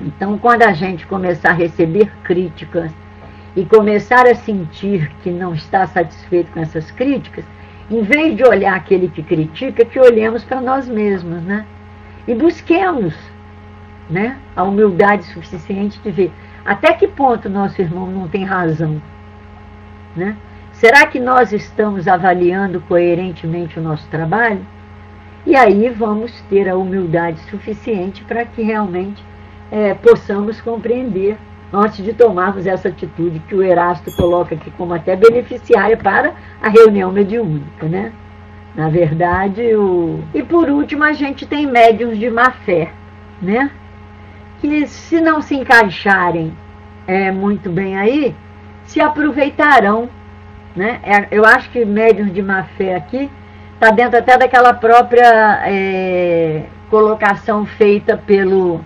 Então 0.00 0.38
quando 0.38 0.62
a 0.62 0.72
gente 0.72 1.06
começar 1.06 1.50
a 1.50 1.54
receber 1.54 2.10
críticas 2.22 2.92
e 3.56 3.64
começar 3.64 4.26
a 4.26 4.34
sentir 4.34 5.10
que 5.22 5.30
não 5.30 5.54
está 5.54 5.86
satisfeito 5.86 6.52
com 6.52 6.60
essas 6.60 6.90
críticas, 6.90 7.44
em 7.90 8.02
vez 8.02 8.36
de 8.36 8.44
olhar 8.44 8.76
aquele 8.76 9.08
que 9.08 9.22
critica, 9.22 9.84
que 9.84 9.98
olhemos 9.98 10.44
para 10.44 10.60
nós 10.60 10.86
mesmos, 10.86 11.42
né? 11.42 11.66
E 12.26 12.34
busquemos 12.34 13.14
né, 14.08 14.38
a 14.54 14.62
humildade 14.62 15.24
suficiente 15.24 15.98
de 16.00 16.10
ver 16.10 16.32
até 16.64 16.92
que 16.92 17.08
ponto 17.08 17.48
nosso 17.48 17.80
irmão 17.80 18.06
não 18.10 18.28
tem 18.28 18.44
razão. 18.44 19.00
Né? 20.14 20.36
Será 20.72 21.06
que 21.06 21.18
nós 21.18 21.52
estamos 21.52 22.06
avaliando 22.06 22.80
coerentemente 22.82 23.78
o 23.78 23.82
nosso 23.82 24.06
trabalho? 24.08 24.60
E 25.48 25.56
aí 25.56 25.88
vamos 25.88 26.30
ter 26.50 26.68
a 26.68 26.76
humildade 26.76 27.40
suficiente 27.48 28.22
para 28.24 28.44
que 28.44 28.60
realmente 28.60 29.24
é, 29.72 29.94
possamos 29.94 30.60
compreender 30.60 31.38
antes 31.72 32.04
de 32.04 32.12
tomarmos 32.12 32.66
essa 32.66 32.88
atitude 32.90 33.38
que 33.48 33.54
o 33.54 33.62
Erasto 33.62 34.14
coloca 34.14 34.54
aqui 34.54 34.70
como 34.72 34.92
até 34.92 35.16
beneficiária 35.16 35.96
para 35.96 36.34
a 36.60 36.68
reunião 36.68 37.10
mediúnica, 37.10 37.88
né? 37.88 38.12
Na 38.76 38.90
verdade, 38.90 39.74
o... 39.74 40.22
e 40.34 40.42
por 40.42 40.68
último 40.68 41.02
a 41.02 41.14
gente 41.14 41.46
tem 41.46 41.66
médiums 41.66 42.18
de 42.18 42.28
má 42.28 42.50
fé, 42.50 42.92
né? 43.40 43.70
Que 44.60 44.86
se 44.86 45.18
não 45.18 45.40
se 45.40 45.54
encaixarem 45.54 46.52
é, 47.06 47.32
muito 47.32 47.70
bem 47.70 47.96
aí, 47.96 48.36
se 48.84 49.00
aproveitarão, 49.00 50.10
né? 50.76 51.00
É, 51.02 51.28
eu 51.30 51.46
acho 51.46 51.70
que 51.70 51.86
médiums 51.86 52.34
de 52.34 52.42
má 52.42 52.64
fé 52.64 52.96
aqui 52.96 53.30
está 53.78 53.92
dentro 53.92 54.18
até 54.18 54.36
daquela 54.36 54.74
própria 54.74 55.62
é, 55.64 56.64
colocação 56.90 57.64
feita 57.64 58.16
pelo, 58.16 58.80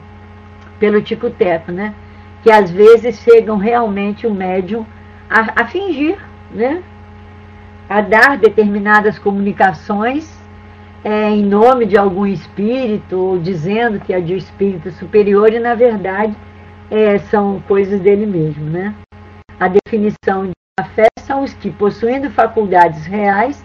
pelo 0.79 1.01
Tico 1.01 1.31
Teco, 1.31 1.73
né? 1.73 1.95
que 2.43 2.51
às 2.51 2.71
vezes 2.71 3.19
chegam 3.21 3.57
realmente 3.57 4.27
o 4.27 4.35
médium 4.35 4.85
a, 5.31 5.63
a 5.63 5.67
fingir, 5.67 6.19
né? 6.51 6.83
a 7.89 8.03
dar 8.03 8.37
determinadas 8.37 9.19
comunicações 9.19 10.31
é, 11.03 11.31
em 11.31 11.43
nome 11.43 11.87
de 11.87 11.97
algum 11.97 12.27
espírito, 12.27 13.17
ou 13.17 13.39
dizendo 13.39 13.99
que 13.99 14.13
é 14.13 14.21
de 14.21 14.35
um 14.35 14.37
espírito 14.37 14.91
superior, 14.93 15.53
e 15.55 15.59
na 15.59 15.75
verdade 15.75 16.37
é, 16.91 17.17
são 17.19 17.63
coisas 17.67 17.99
dele 17.99 18.27
mesmo. 18.27 18.65
Né? 18.69 18.95
A 19.59 19.69
definição 19.69 20.45
de 20.47 20.53
fé 20.95 21.09
são 21.19 21.43
os 21.43 21.55
que, 21.55 21.71
possuindo 21.71 22.31
faculdades 22.31 23.07
reais, 23.07 23.65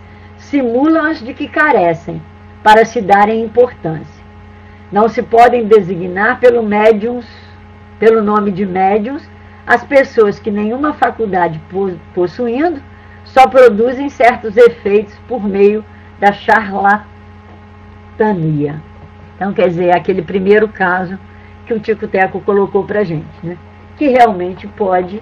simulam 0.49 1.05
as 1.05 1.19
de 1.19 1.33
que 1.33 1.47
carecem, 1.47 2.21
para 2.63 2.85
se 2.85 3.01
darem 3.01 3.43
importância. 3.43 4.23
Não 4.91 5.07
se 5.07 5.21
podem 5.21 5.65
designar 5.65 6.39
pelo 6.39 6.63
médiums 6.63 7.25
pelo 7.99 8.21
nome 8.21 8.51
de 8.51 8.65
médiums, 8.65 9.29
as 9.65 9.83
pessoas 9.83 10.39
que 10.39 10.51
nenhuma 10.51 10.93
faculdade 10.93 11.59
possuindo 12.13 12.81
só 13.25 13.47
produzem 13.47 14.07
certos 14.09 14.55
efeitos 14.55 15.17
por 15.27 15.43
meio 15.43 15.83
da 16.19 16.31
charlatania. 16.31 17.09
Então, 19.35 19.53
quer 19.53 19.67
dizer, 19.67 19.95
aquele 19.95 20.21
primeiro 20.21 20.67
caso 20.67 21.19
que 21.65 21.73
o 21.73 21.79
Tico 21.79 22.07
Teco 22.07 22.39
colocou 22.41 22.85
para 22.85 22.99
a 23.01 23.03
gente, 23.03 23.27
né? 23.43 23.57
que 23.97 24.07
realmente 24.07 24.67
pode 24.67 25.21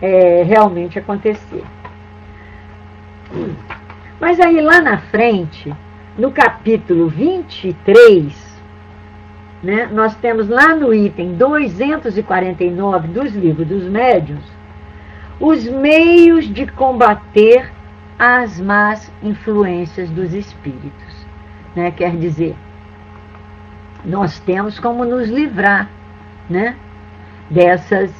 é, 0.00 0.42
realmente 0.42 0.98
acontecer. 0.98 1.62
Mas 4.22 4.38
aí 4.38 4.60
lá 4.60 4.80
na 4.80 4.98
frente, 4.98 5.74
no 6.16 6.30
capítulo 6.30 7.08
23, 7.08 8.62
né, 9.60 9.88
nós 9.92 10.14
temos 10.14 10.48
lá 10.48 10.76
no 10.76 10.94
item 10.94 11.34
249 11.34 13.08
dos 13.08 13.34
livros 13.34 13.66
dos 13.66 13.82
médiuns 13.82 14.44
os 15.40 15.64
meios 15.64 16.44
de 16.44 16.68
combater 16.68 17.68
as 18.16 18.60
más 18.60 19.10
influências 19.24 20.08
dos 20.10 20.32
espíritos. 20.32 21.26
Né? 21.74 21.90
Quer 21.90 22.16
dizer, 22.16 22.54
nós 24.04 24.38
temos 24.38 24.78
como 24.78 25.04
nos 25.04 25.28
livrar 25.28 25.90
né, 26.48 26.76
dessas, 27.50 28.12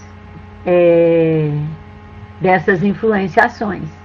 é, 0.67 1.49
dessas 2.41 2.83
influenciações. 2.83 4.02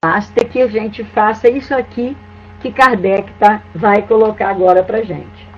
Basta 0.00 0.44
que 0.44 0.60
a 0.60 0.68
gente 0.68 1.02
faça 1.04 1.48
isso 1.48 1.74
aqui 1.74 2.16
que 2.60 2.70
Kardec 2.70 3.32
tá, 3.40 3.60
vai 3.74 4.02
colocar 4.02 4.48
agora 4.48 4.82
para 4.82 5.02
gente. 5.02 5.48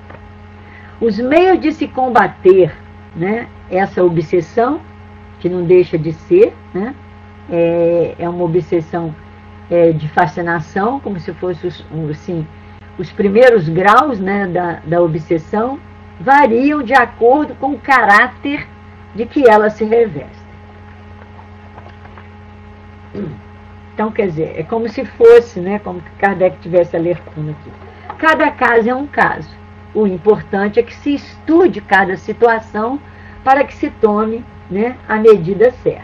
Os 1.00 1.18
meios 1.18 1.60
de 1.60 1.70
se 1.72 1.86
combater 1.86 2.74
né, 3.14 3.46
essa 3.70 4.02
obsessão, 4.02 4.80
que 5.38 5.48
não 5.48 5.64
deixa 5.64 5.98
de 5.98 6.12
ser, 6.12 6.54
né, 6.72 6.94
é, 7.50 8.14
é 8.18 8.28
uma 8.28 8.42
obsessão 8.44 9.14
é, 9.70 9.92
de 9.92 10.08
fascinação, 10.08 10.98
como 10.98 11.20
se 11.20 11.32
fosse 11.34 11.66
os, 11.66 11.84
assim, 12.10 12.46
os 12.98 13.12
primeiros 13.12 13.68
graus 13.68 14.18
né, 14.18 14.46
da, 14.46 14.80
da 14.84 15.02
obsessão, 15.02 15.78
variam 16.18 16.82
de 16.82 16.94
acordo 16.94 17.54
com 17.56 17.72
o 17.72 17.78
caráter 17.78 18.66
de 19.14 19.26
que 19.26 19.48
ela 19.48 19.68
se 19.68 19.84
reveste. 19.84 20.44
Então, 23.94 24.10
quer 24.10 24.26
dizer, 24.26 24.54
é 24.56 24.64
como 24.64 24.88
se 24.88 25.04
fosse, 25.04 25.60
né, 25.60 25.78
como 25.78 26.00
que 26.00 26.10
Kardec 26.18 26.56
estivesse 26.56 26.96
alertando 26.96 27.52
aqui. 27.52 27.70
Cada 28.18 28.50
caso 28.50 28.90
é 28.90 28.94
um 28.94 29.06
caso. 29.06 29.48
O 29.94 30.04
importante 30.04 30.80
é 30.80 30.82
que 30.82 30.94
se 30.94 31.14
estude 31.14 31.80
cada 31.80 32.16
situação 32.16 32.98
para 33.44 33.62
que 33.62 33.72
se 33.72 33.90
tome 33.90 34.44
né, 34.68 34.96
a 35.08 35.16
medida 35.16 35.70
certa. 35.70 36.02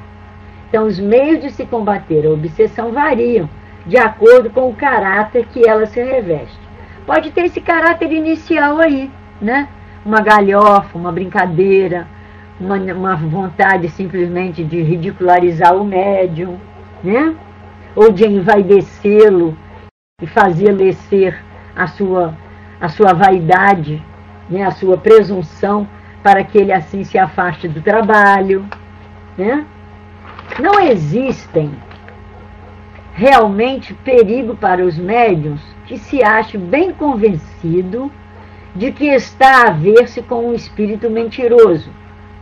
Então, 0.69 0.87
os 0.87 1.01
meios 1.01 1.43
de 1.43 1.51
se 1.51 1.67
combater 1.67 2.25
a 2.25 2.31
obsessão 2.31 2.93
variam 2.93 3.49
de 3.85 3.97
acordo 3.97 4.51
com 4.51 4.71
o 4.71 4.75
caráter 4.75 5.47
que 5.47 5.69
ela 5.69 5.85
se 5.87 6.01
reveste. 6.01 6.61
Pode 7.05 7.33
ter 7.33 7.47
esse 7.47 7.61
caráter 7.61 8.13
inicial 8.13 8.79
aí, 8.79 9.11
né? 9.41 9.69
Uma 10.07 10.21
galhofa, 10.21 10.97
uma 10.97 11.11
brincadeira, 11.11 12.07
uma, 12.61 12.77
uma 12.77 13.17
vontade 13.17 13.89
simplesmente 13.89 14.63
de 14.63 14.81
ridicularizar 14.81 15.75
o 15.75 15.85
médium, 15.85 16.57
né? 17.03 17.35
Ou 17.95 18.13
de 18.13 18.27
envaidecê-lo 18.27 19.57
e 20.21 20.27
fazê-lo 20.27 20.77
descer 20.77 21.43
a 21.75 21.87
sua, 21.87 22.37
a 22.81 22.89
sua 22.89 23.13
vaidade, 23.13 24.03
né, 24.49 24.65
a 24.65 24.71
sua 24.71 24.97
presunção, 24.99 25.89
para 26.23 26.45
que 26.45 26.59
ele 26.59 26.73
assim 26.73 27.05
se 27.05 27.19
afaste 27.19 27.69
do 27.69 27.81
trabalho. 27.81 28.67
Né? 29.37 29.65
Não 30.59 30.81
existem 30.81 31.71
realmente 33.15 33.95
perigo 33.95 34.57
para 34.57 34.85
os 34.85 34.97
médiums 34.97 35.61
que 35.87 35.99
se 35.99 36.23
ache 36.23 36.57
bem 36.57 36.93
convencido 36.93 38.11
de 38.75 38.93
que 38.93 39.07
está 39.07 39.67
a 39.67 39.71
ver-se 39.71 40.23
com 40.23 40.47
um 40.47 40.55
espírito 40.55 41.11
mentiroso, 41.11 41.91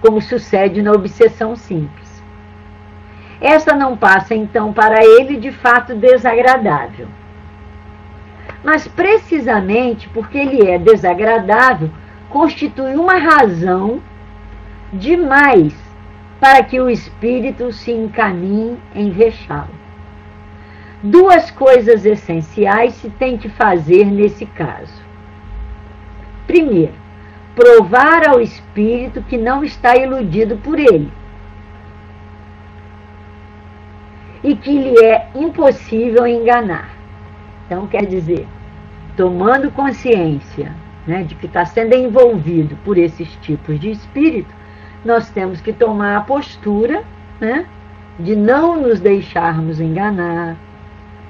como 0.01 0.21
sucede 0.21 0.83
na 0.83 0.93
obsessão 0.93 1.57
simples. 1.57 2.08
Essa 3.41 3.75
não 3.75 3.97
passa 3.97 4.35
então 4.35 4.73
para 4.73 5.05
ele 5.05 5.37
de 5.37 5.53
fato 5.53 5.95
desagradável. 5.95 7.07
Mas 8.65 8.89
precisamente 8.89 10.09
porque 10.09 10.39
ele 10.39 10.69
é 10.69 10.79
desagradável, 10.79 11.91
constitui 12.29 12.97
uma 12.97 13.17
razão 13.17 14.03
demais 14.93 15.73
para 16.41 16.63
que 16.65 16.81
o 16.81 16.91
espírito 16.91 17.73
se 17.73 17.93
encaminhe 17.93 18.77
em 18.95 19.11
vexá-lo. 19.11 19.79
Duas 21.01 21.51
coisas 21.53 22.05
essenciais 22.05 22.95
se 22.95 23.09
tem 23.09 23.39
que 23.39 23.49
fazer 23.49 24.07
nesse 24.07 24.45
caso. 24.47 25.01
Primeiro, 26.47 26.95
provar 27.55 28.29
ao 28.29 28.41
espírito 28.41 29.23
que 29.23 29.39
não 29.39 29.63
está 29.63 29.97
iludido 29.97 30.57
por 30.57 30.79
ele 30.79 31.13
e 34.43 34.55
que 34.55 34.71
lhe 34.71 35.05
é 35.05 35.29
impossível 35.35 36.27
enganar. 36.27 36.91
Então, 37.67 37.87
quer 37.87 38.07
dizer, 38.07 38.47
tomando 39.17 39.71
consciência 39.71 40.73
né, 41.07 41.23
de 41.23 41.35
que 41.35 41.47
está 41.47 41.65
sendo 41.65 41.95
envolvido 41.95 42.77
por 42.85 42.97
esses 42.97 43.29
tipos 43.43 43.79
de 43.81 43.91
espírito, 43.91 44.55
nós 45.05 45.31
temos 45.31 45.61
que 45.61 45.73
tomar 45.73 46.17
a 46.17 46.21
postura 46.21 47.05
né, 47.41 47.67
de 48.19 48.35
não 48.35 48.81
nos 48.81 49.01
deixarmos 49.01 49.81
enganar, 49.81 50.57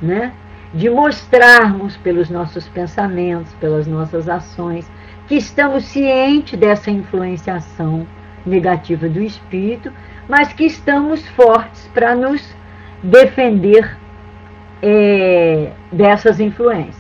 né, 0.01 0.33
de 0.73 0.91
mostrarmos 0.91 1.97
pelos 1.97 2.29
nossos 2.29 2.69
pensamentos, 2.69 3.53
pelas 3.55 3.87
nossas 3.87 4.29
ações, 4.29 4.91
que 5.27 5.37
estamos 5.37 5.85
cientes 5.85 6.59
dessa 6.59 6.91
influenciação 6.91 8.07
negativa 8.45 9.09
do 9.09 9.21
espírito, 9.21 9.93
mas 10.29 10.53
que 10.53 10.65
estamos 10.65 11.27
fortes 11.29 11.89
para 11.93 12.15
nos 12.15 12.55
defender 13.03 13.97
é, 14.83 15.73
dessas 15.93 16.41
influências. 16.41 16.97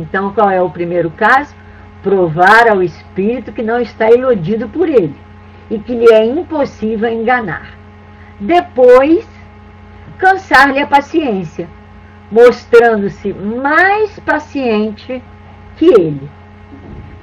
Então, 0.00 0.32
qual 0.32 0.50
é 0.50 0.62
o 0.62 0.70
primeiro 0.70 1.10
caso? 1.10 1.54
Provar 2.02 2.68
ao 2.68 2.82
espírito 2.82 3.52
que 3.52 3.62
não 3.62 3.80
está 3.80 4.10
iludido 4.10 4.68
por 4.68 4.88
ele 4.88 5.16
e 5.68 5.78
que 5.78 5.94
lhe 5.94 6.12
é 6.12 6.24
impossível 6.24 7.10
enganar. 7.10 7.76
Depois, 8.38 9.26
cansar-lhe 10.18 10.78
a 10.78 10.86
paciência, 10.86 11.68
mostrando-se 12.30 13.32
mais 13.32 14.18
paciente 14.20 15.22
que 15.76 15.86
ele. 15.86 16.30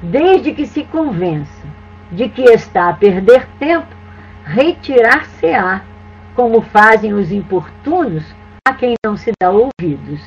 Desde 0.01 0.53
que 0.53 0.65
se 0.65 0.84
convença 0.84 1.67
de 2.11 2.27
que 2.27 2.43
está 2.43 2.89
a 2.89 2.93
perder 2.93 3.47
tempo, 3.57 3.93
retirar-se-á, 4.46 5.82
como 6.36 6.62
fazem 6.62 7.14
os 7.14 7.32
importunos 7.32 8.24
a 8.68 8.74
quem 8.74 8.96
não 9.06 9.16
se 9.16 9.32
dá 9.41 9.50
ouvidos. 9.52 10.22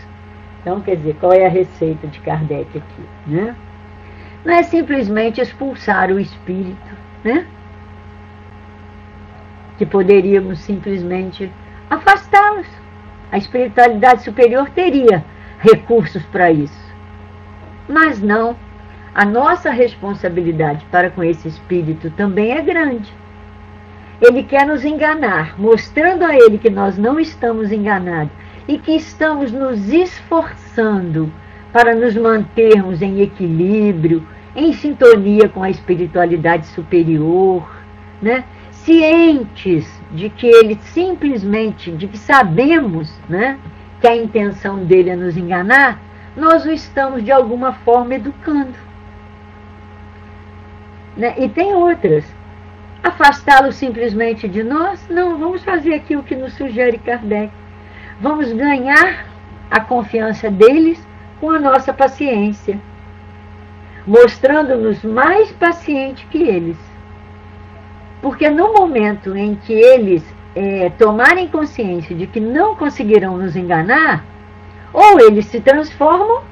Então, 0.60 0.80
quer 0.80 0.96
dizer, 0.96 1.16
qual 1.20 1.32
é 1.32 1.46
a 1.46 1.50
receita 1.50 2.06
de 2.06 2.20
Kardec 2.20 2.78
aqui? 2.78 3.08
Né? 3.26 3.54
Não 4.44 4.54
é 4.54 4.62
simplesmente 4.62 5.40
expulsar 5.40 6.10
o 6.10 6.18
espírito, 6.18 6.96
né? 7.24 7.46
que 9.78 9.84
poderíamos 9.84 10.60
simplesmente 10.60 11.50
afastá-los. 11.90 12.66
A 13.30 13.38
espiritualidade 13.38 14.22
superior 14.22 14.70
teria 14.70 15.24
recursos 15.58 16.24
para 16.26 16.50
isso. 16.50 16.86
Mas 17.88 18.20
não, 18.20 18.56
a 19.14 19.24
nossa 19.24 19.70
responsabilidade 19.70 20.84
para 20.90 21.10
com 21.10 21.22
esse 21.22 21.48
espírito 21.48 22.10
também 22.10 22.52
é 22.52 22.62
grande. 22.62 23.12
Ele 24.20 24.42
quer 24.42 24.66
nos 24.66 24.84
enganar, 24.84 25.58
mostrando 25.58 26.24
a 26.24 26.34
ele 26.34 26.58
que 26.58 26.70
nós 26.70 26.96
não 26.96 27.20
estamos 27.20 27.70
enganados 27.70 28.32
e 28.66 28.78
que 28.78 28.92
estamos 28.92 29.52
nos 29.52 29.92
esforçando 29.92 31.32
para 31.72 31.94
nos 31.94 32.16
mantermos 32.16 33.02
em 33.02 33.20
equilíbrio, 33.20 34.26
em 34.54 34.72
sintonia 34.72 35.48
com 35.48 35.62
a 35.62 35.68
espiritualidade 35.68 36.66
superior, 36.68 37.68
né? 38.22 38.44
cientes 38.70 39.86
de 40.12 40.30
que 40.30 40.46
ele 40.46 40.78
simplesmente, 40.80 41.90
de 41.90 42.06
que 42.06 42.16
sabemos 42.16 43.12
né, 43.28 43.58
que 44.00 44.06
a 44.06 44.16
intenção 44.16 44.84
dele 44.84 45.10
é 45.10 45.16
nos 45.16 45.36
enganar, 45.36 46.00
nós 46.36 46.64
o 46.64 46.70
estamos 46.70 47.24
de 47.24 47.32
alguma 47.32 47.72
forma 47.72 48.14
educando. 48.14 48.74
Né? 51.16 51.34
E 51.38 51.48
tem 51.48 51.74
outras. 51.74 52.24
Afastá-lo 53.06 53.70
simplesmente 53.70 54.48
de 54.48 54.64
nós? 54.64 55.00
Não, 55.08 55.38
vamos 55.38 55.62
fazer 55.62 55.94
aqui 55.94 56.16
o 56.16 56.24
que 56.24 56.34
nos 56.34 56.54
sugere 56.54 56.98
Kardec. 56.98 57.52
Vamos 58.20 58.52
ganhar 58.52 59.28
a 59.70 59.78
confiança 59.78 60.50
deles 60.50 61.00
com 61.40 61.52
a 61.52 61.60
nossa 61.60 61.92
paciência, 61.92 62.80
mostrando-nos 64.04 65.04
mais 65.04 65.52
pacientes 65.52 66.26
que 66.30 66.42
eles. 66.42 66.76
Porque 68.20 68.50
no 68.50 68.72
momento 68.72 69.36
em 69.36 69.54
que 69.54 69.72
eles 69.72 70.24
é, 70.56 70.90
tomarem 70.98 71.46
consciência 71.46 72.12
de 72.12 72.26
que 72.26 72.40
não 72.40 72.74
conseguirão 72.74 73.38
nos 73.38 73.54
enganar, 73.54 74.24
ou 74.92 75.20
eles 75.20 75.46
se 75.46 75.60
transformam, 75.60 76.42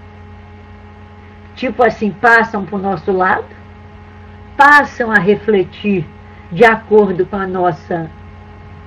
tipo 1.57 1.83
assim, 1.83 2.13
passam 2.13 2.65
para 2.65 2.77
o 2.77 2.83
nosso 2.83 3.11
lado, 3.11 3.47
passam 4.57 5.11
a 5.11 5.19
refletir 5.19 6.14
de 6.55 6.65
acordo 6.65 7.27
com 7.27 7.35
a 7.35 7.49
nossa 7.49 8.09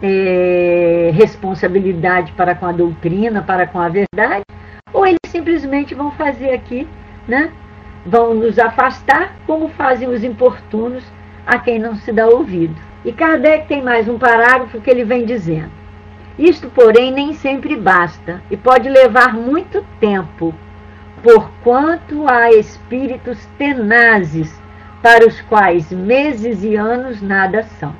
é, 0.01 1.11
responsabilidade 1.13 2.31
para 2.31 2.55
com 2.55 2.65
a 2.65 2.71
doutrina, 2.71 3.41
para 3.41 3.67
com 3.67 3.77
a 3.77 3.89
verdade, 3.89 4.45
ou 4.93 5.05
eles 5.05 5.19
simplesmente 5.27 5.93
vão 5.93 6.09
fazer 6.11 6.51
aqui, 6.51 6.87
né? 7.27 7.51
vão 8.05 8.33
nos 8.33 8.57
afastar, 8.57 9.35
como 9.45 9.67
fazem 9.67 10.07
os 10.07 10.23
importunos 10.23 11.03
a 11.45 11.59
quem 11.59 11.77
não 11.77 11.95
se 11.95 12.13
dá 12.13 12.25
ouvido. 12.25 12.75
E 13.03 13.11
Kardec 13.11 13.67
tem 13.67 13.83
mais 13.83 14.07
um 14.07 14.17
parágrafo 14.17 14.79
que 14.79 14.89
ele 14.89 15.03
vem 15.03 15.25
dizendo. 15.25 15.71
Isto, 16.39 16.69
porém, 16.69 17.11
nem 17.11 17.33
sempre 17.33 17.75
basta 17.75 18.41
e 18.49 18.55
pode 18.55 18.87
levar 18.87 19.33
muito 19.33 19.85
tempo, 19.99 20.55
porquanto 21.21 22.25
há 22.29 22.49
espíritos 22.51 23.45
tenazes 23.57 24.57
para 25.01 25.27
os 25.27 25.39
quais 25.41 25.91
meses 25.91 26.63
e 26.63 26.75
anos 26.75 27.21
nada 27.21 27.63
são. 27.79 27.93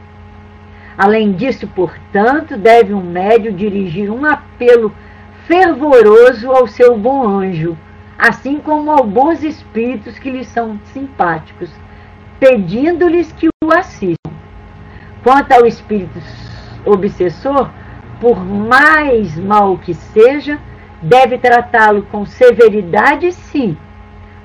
Além 0.97 1.33
disso, 1.33 1.67
portanto, 1.67 2.57
deve 2.57 2.93
um 2.93 3.01
médio 3.01 3.53
dirigir 3.53 4.11
um 4.11 4.25
apelo 4.25 4.91
fervoroso 5.45 6.51
ao 6.51 6.67
seu 6.67 6.97
bom 6.97 7.27
anjo, 7.27 7.77
assim 8.17 8.59
como 8.59 8.91
aos 8.91 9.07
bons 9.07 9.43
espíritos 9.43 10.17
que 10.17 10.31
lhe 10.31 10.43
são 10.43 10.79
simpáticos, 10.85 11.69
pedindo-lhes 12.39 13.31
que 13.31 13.47
o 13.63 13.71
assistam. 13.71 14.31
Quanto 15.23 15.51
ao 15.51 15.65
espírito 15.65 16.19
obsessor, 16.83 17.69
por 18.19 18.43
mais 18.43 19.37
mal 19.37 19.77
que 19.77 19.93
seja, 19.93 20.59
deve 21.01 21.37
tratá-lo 21.37 22.03
com 22.03 22.25
severidade, 22.25 23.31
sim, 23.31 23.77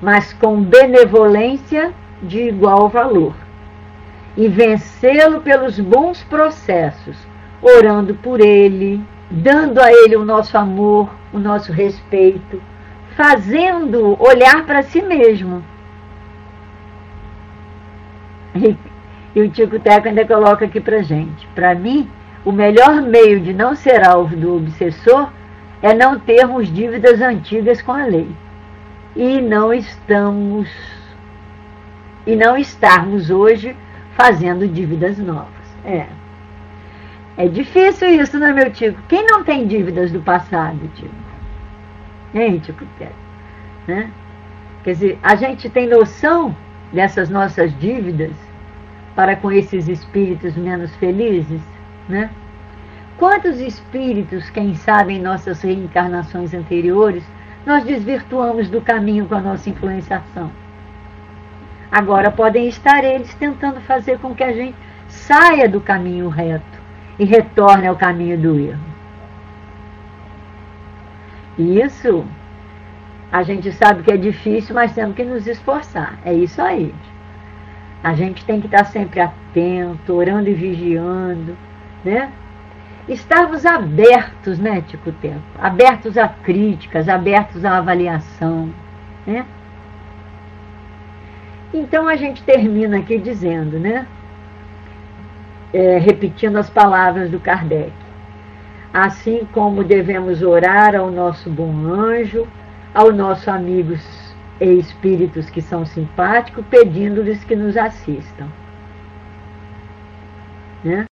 mas 0.03 0.33
com 0.35 0.63
benevolência 0.63 1.95
de 2.23 2.49
igual 2.49 2.89
valor 2.89 3.35
e 4.37 4.49
vencê-lo 4.49 5.41
pelos 5.41 5.79
bons 5.79 6.23
processos, 6.25 7.17
orando 7.61 8.15
por 8.15 8.41
ele, 8.41 9.03
dando 9.31 9.81
a 9.81 9.93
ele 9.93 10.17
o 10.17 10.25
nosso 10.25 10.57
amor, 10.57 11.11
o 11.33 11.39
nosso 11.39 11.73
respeito, 11.73 12.63
fazendo 13.17 14.17
olhar 14.23 14.65
para 14.65 14.83
si 14.83 15.03
mesmo. 15.03 15.63
E, 18.55 18.77
e 19.35 19.41
o 19.41 19.51
Tico 19.51 19.79
Teco 19.79 20.09
ainda 20.09 20.27
coloca 20.27 20.65
aqui 20.65 20.81
para 20.81 21.03
gente. 21.03 21.47
Para 21.55 21.75
mim, 21.75 22.09
o 22.45 22.53
melhor 22.53 23.01
meio 23.01 23.41
de 23.41 23.53
não 23.55 23.75
ser 23.75 24.07
alvo 24.07 24.37
do 24.37 24.57
obsessor 24.57 25.31
é 25.81 25.95
não 25.95 26.19
termos 26.19 26.73
dívidas 26.73 27.21
antigas 27.21 27.81
com 27.81 27.93
a 27.93 28.05
lei. 28.05 28.29
E 29.17 29.41
não 29.41 29.73
estamos 29.73 30.69
e 32.27 32.37
não 32.37 32.57
estarmos 32.57 33.31
hoje 33.31 33.77
fazendo 34.15 34.67
dívidas 34.67 35.19
novas. 35.19 35.49
É. 35.85 36.07
É 37.37 37.49
difícil 37.49 38.09
isso, 38.11 38.39
não 38.39 38.49
é, 38.49 38.53
meu 38.53 38.71
Tico? 38.71 39.01
Quem 39.09 39.27
não 39.27 39.43
tem 39.43 39.67
dívidas 39.67 40.13
do 40.13 40.21
passado, 40.21 40.79
Tico? 40.95 41.15
Hein, 42.35 42.59
Tico 42.59 42.85
Né? 43.87 44.11
Quer 44.85 44.93
dizer, 44.93 45.19
a 45.23 45.35
gente 45.35 45.69
tem 45.71 45.89
noção 45.89 46.55
dessas 46.93 47.31
nossas 47.31 47.77
dívidas 47.79 48.33
para 49.15 49.37
com 49.37 49.51
esses 49.51 49.89
espíritos 49.89 50.57
menos 50.57 50.95
felizes, 50.97 51.61
né? 52.09 52.31
Quantos 53.19 53.61
espíritos, 53.61 54.51
quem 54.51 54.75
sabe, 54.75 55.15
em 55.15 55.23
nossas 55.23 55.63
reencarnações 55.63 56.53
anteriores, 56.55 57.23
nós 57.65 57.85
desvirtuamos 57.85 58.69
do 58.69 58.81
caminho 58.81 59.27
com 59.27 59.35
a 59.35 59.41
nossa 59.41 59.71
influenciação? 59.71 60.51
Agora 61.93 62.31
podem 62.31 62.69
estar 62.69 63.05
eles 63.05 63.35
tentando 63.35 63.79
fazer 63.83 64.19
com 64.19 64.35
que 64.35 64.43
a 64.43 64.51
gente 64.51 64.77
saia 65.09 65.69
do 65.69 65.79
caminho 65.79 66.31
reto 66.31 66.81
e 67.19 67.25
retorne 67.27 67.87
ao 67.87 67.97
caminho 67.97 68.39
do 68.39 68.59
erro. 68.59 68.81
Isso 71.59 72.25
a 73.31 73.43
gente 73.43 73.71
sabe 73.73 74.03
que 74.03 74.11
é 74.11 74.17
difícil, 74.17 74.75
mas 74.75 74.95
temos 74.95 75.15
que 75.15 75.23
nos 75.23 75.47
esforçar. 75.47 76.19
É 76.25 76.33
isso 76.33 76.63
aí. 76.63 76.95
A 78.03 78.15
gente 78.15 78.43
tem 78.45 78.59
que 78.59 78.67
estar 78.67 78.85
sempre 78.85 79.21
atento, 79.21 80.15
orando 80.15 80.49
e 80.49 80.55
vigiando, 80.55 81.57
né? 82.03 82.33
Estarmos 83.07 83.67
abertos, 83.67 84.59
né, 84.59 84.83
Tico 84.87 85.13
Tempo? 85.13 85.43
Abertos 85.59 86.17
a 86.17 86.27
críticas, 86.27 87.09
abertos 87.09 87.65
à 87.65 87.77
avaliação, 87.77 88.71
né? 89.27 89.45
Então 91.73 92.07
a 92.07 92.17
gente 92.17 92.43
termina 92.43 92.99
aqui 92.99 93.19
dizendo, 93.19 93.79
né? 93.79 94.07
É, 95.73 95.99
repetindo 95.99 96.57
as 96.57 96.69
palavras 96.69 97.31
do 97.31 97.41
Kardec. 97.41 97.93
Assim 98.93 99.49
como 99.53 99.83
devemos 99.83 100.43
orar 100.43 100.95
ao 100.95 101.11
nosso 101.11 101.49
bom 101.49 101.73
anjo, 101.87 102.47
ao 102.95 103.11
nosso 103.11 103.51
amigos 103.51 104.01
e 104.61 104.79
espíritos 104.79 105.49
que 105.49 105.63
são 105.63 105.87
simpáticos, 105.87 106.65
pedindo-lhes 106.71 107.43
que 107.43 107.57
nos 107.57 107.77
assistam. 107.77 108.47
Né? 110.85 111.07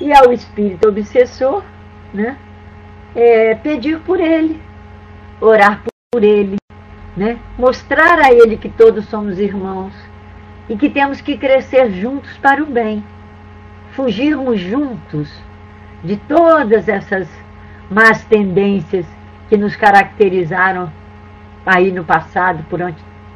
E 0.00 0.12
ao 0.12 0.32
espírito 0.32 0.88
obsessor, 0.88 1.64
né? 2.14 2.38
É, 3.14 3.56
pedir 3.56 3.98
por 4.00 4.20
ele, 4.20 4.60
orar 5.40 5.82
por 6.12 6.22
ele, 6.22 6.56
né? 7.20 7.38
mostrar 7.58 8.18
a 8.18 8.32
ele 8.32 8.56
que 8.56 8.70
todos 8.70 9.04
somos 9.04 9.38
irmãos 9.38 9.92
e 10.70 10.74
que 10.74 10.88
temos 10.88 11.20
que 11.20 11.36
crescer 11.36 11.90
juntos 11.90 12.34
para 12.38 12.62
o 12.62 12.66
bem, 12.66 13.04
fugirmos 13.90 14.58
juntos 14.58 15.30
de 16.02 16.16
todas 16.16 16.88
essas 16.88 17.28
más 17.90 18.24
tendências 18.24 19.04
que 19.50 19.58
nos 19.58 19.76
caracterizaram 19.76 20.90
aí 21.66 21.92
no 21.92 22.04
passado 22.04 22.64
por 22.70 22.80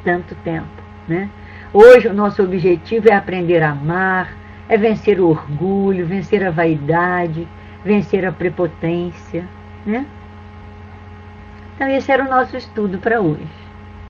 tanto 0.03 0.33
tempo. 0.43 0.65
Né? 1.07 1.29
Hoje 1.71 2.07
o 2.07 2.13
nosso 2.13 2.41
objetivo 2.41 3.07
é 3.07 3.13
aprender 3.13 3.61
a 3.61 3.69
amar, 3.69 4.33
é 4.67 4.75
vencer 4.77 5.19
o 5.19 5.29
orgulho, 5.29 6.07
vencer 6.07 6.43
a 6.43 6.49
vaidade, 6.49 7.47
vencer 7.83 8.25
a 8.25 8.31
prepotência. 8.31 9.45
Né? 9.85 10.07
Então 11.75 11.87
esse 11.87 12.11
era 12.11 12.23
o 12.23 12.29
nosso 12.29 12.57
estudo 12.57 12.97
para 12.97 13.21
hoje. 13.21 13.64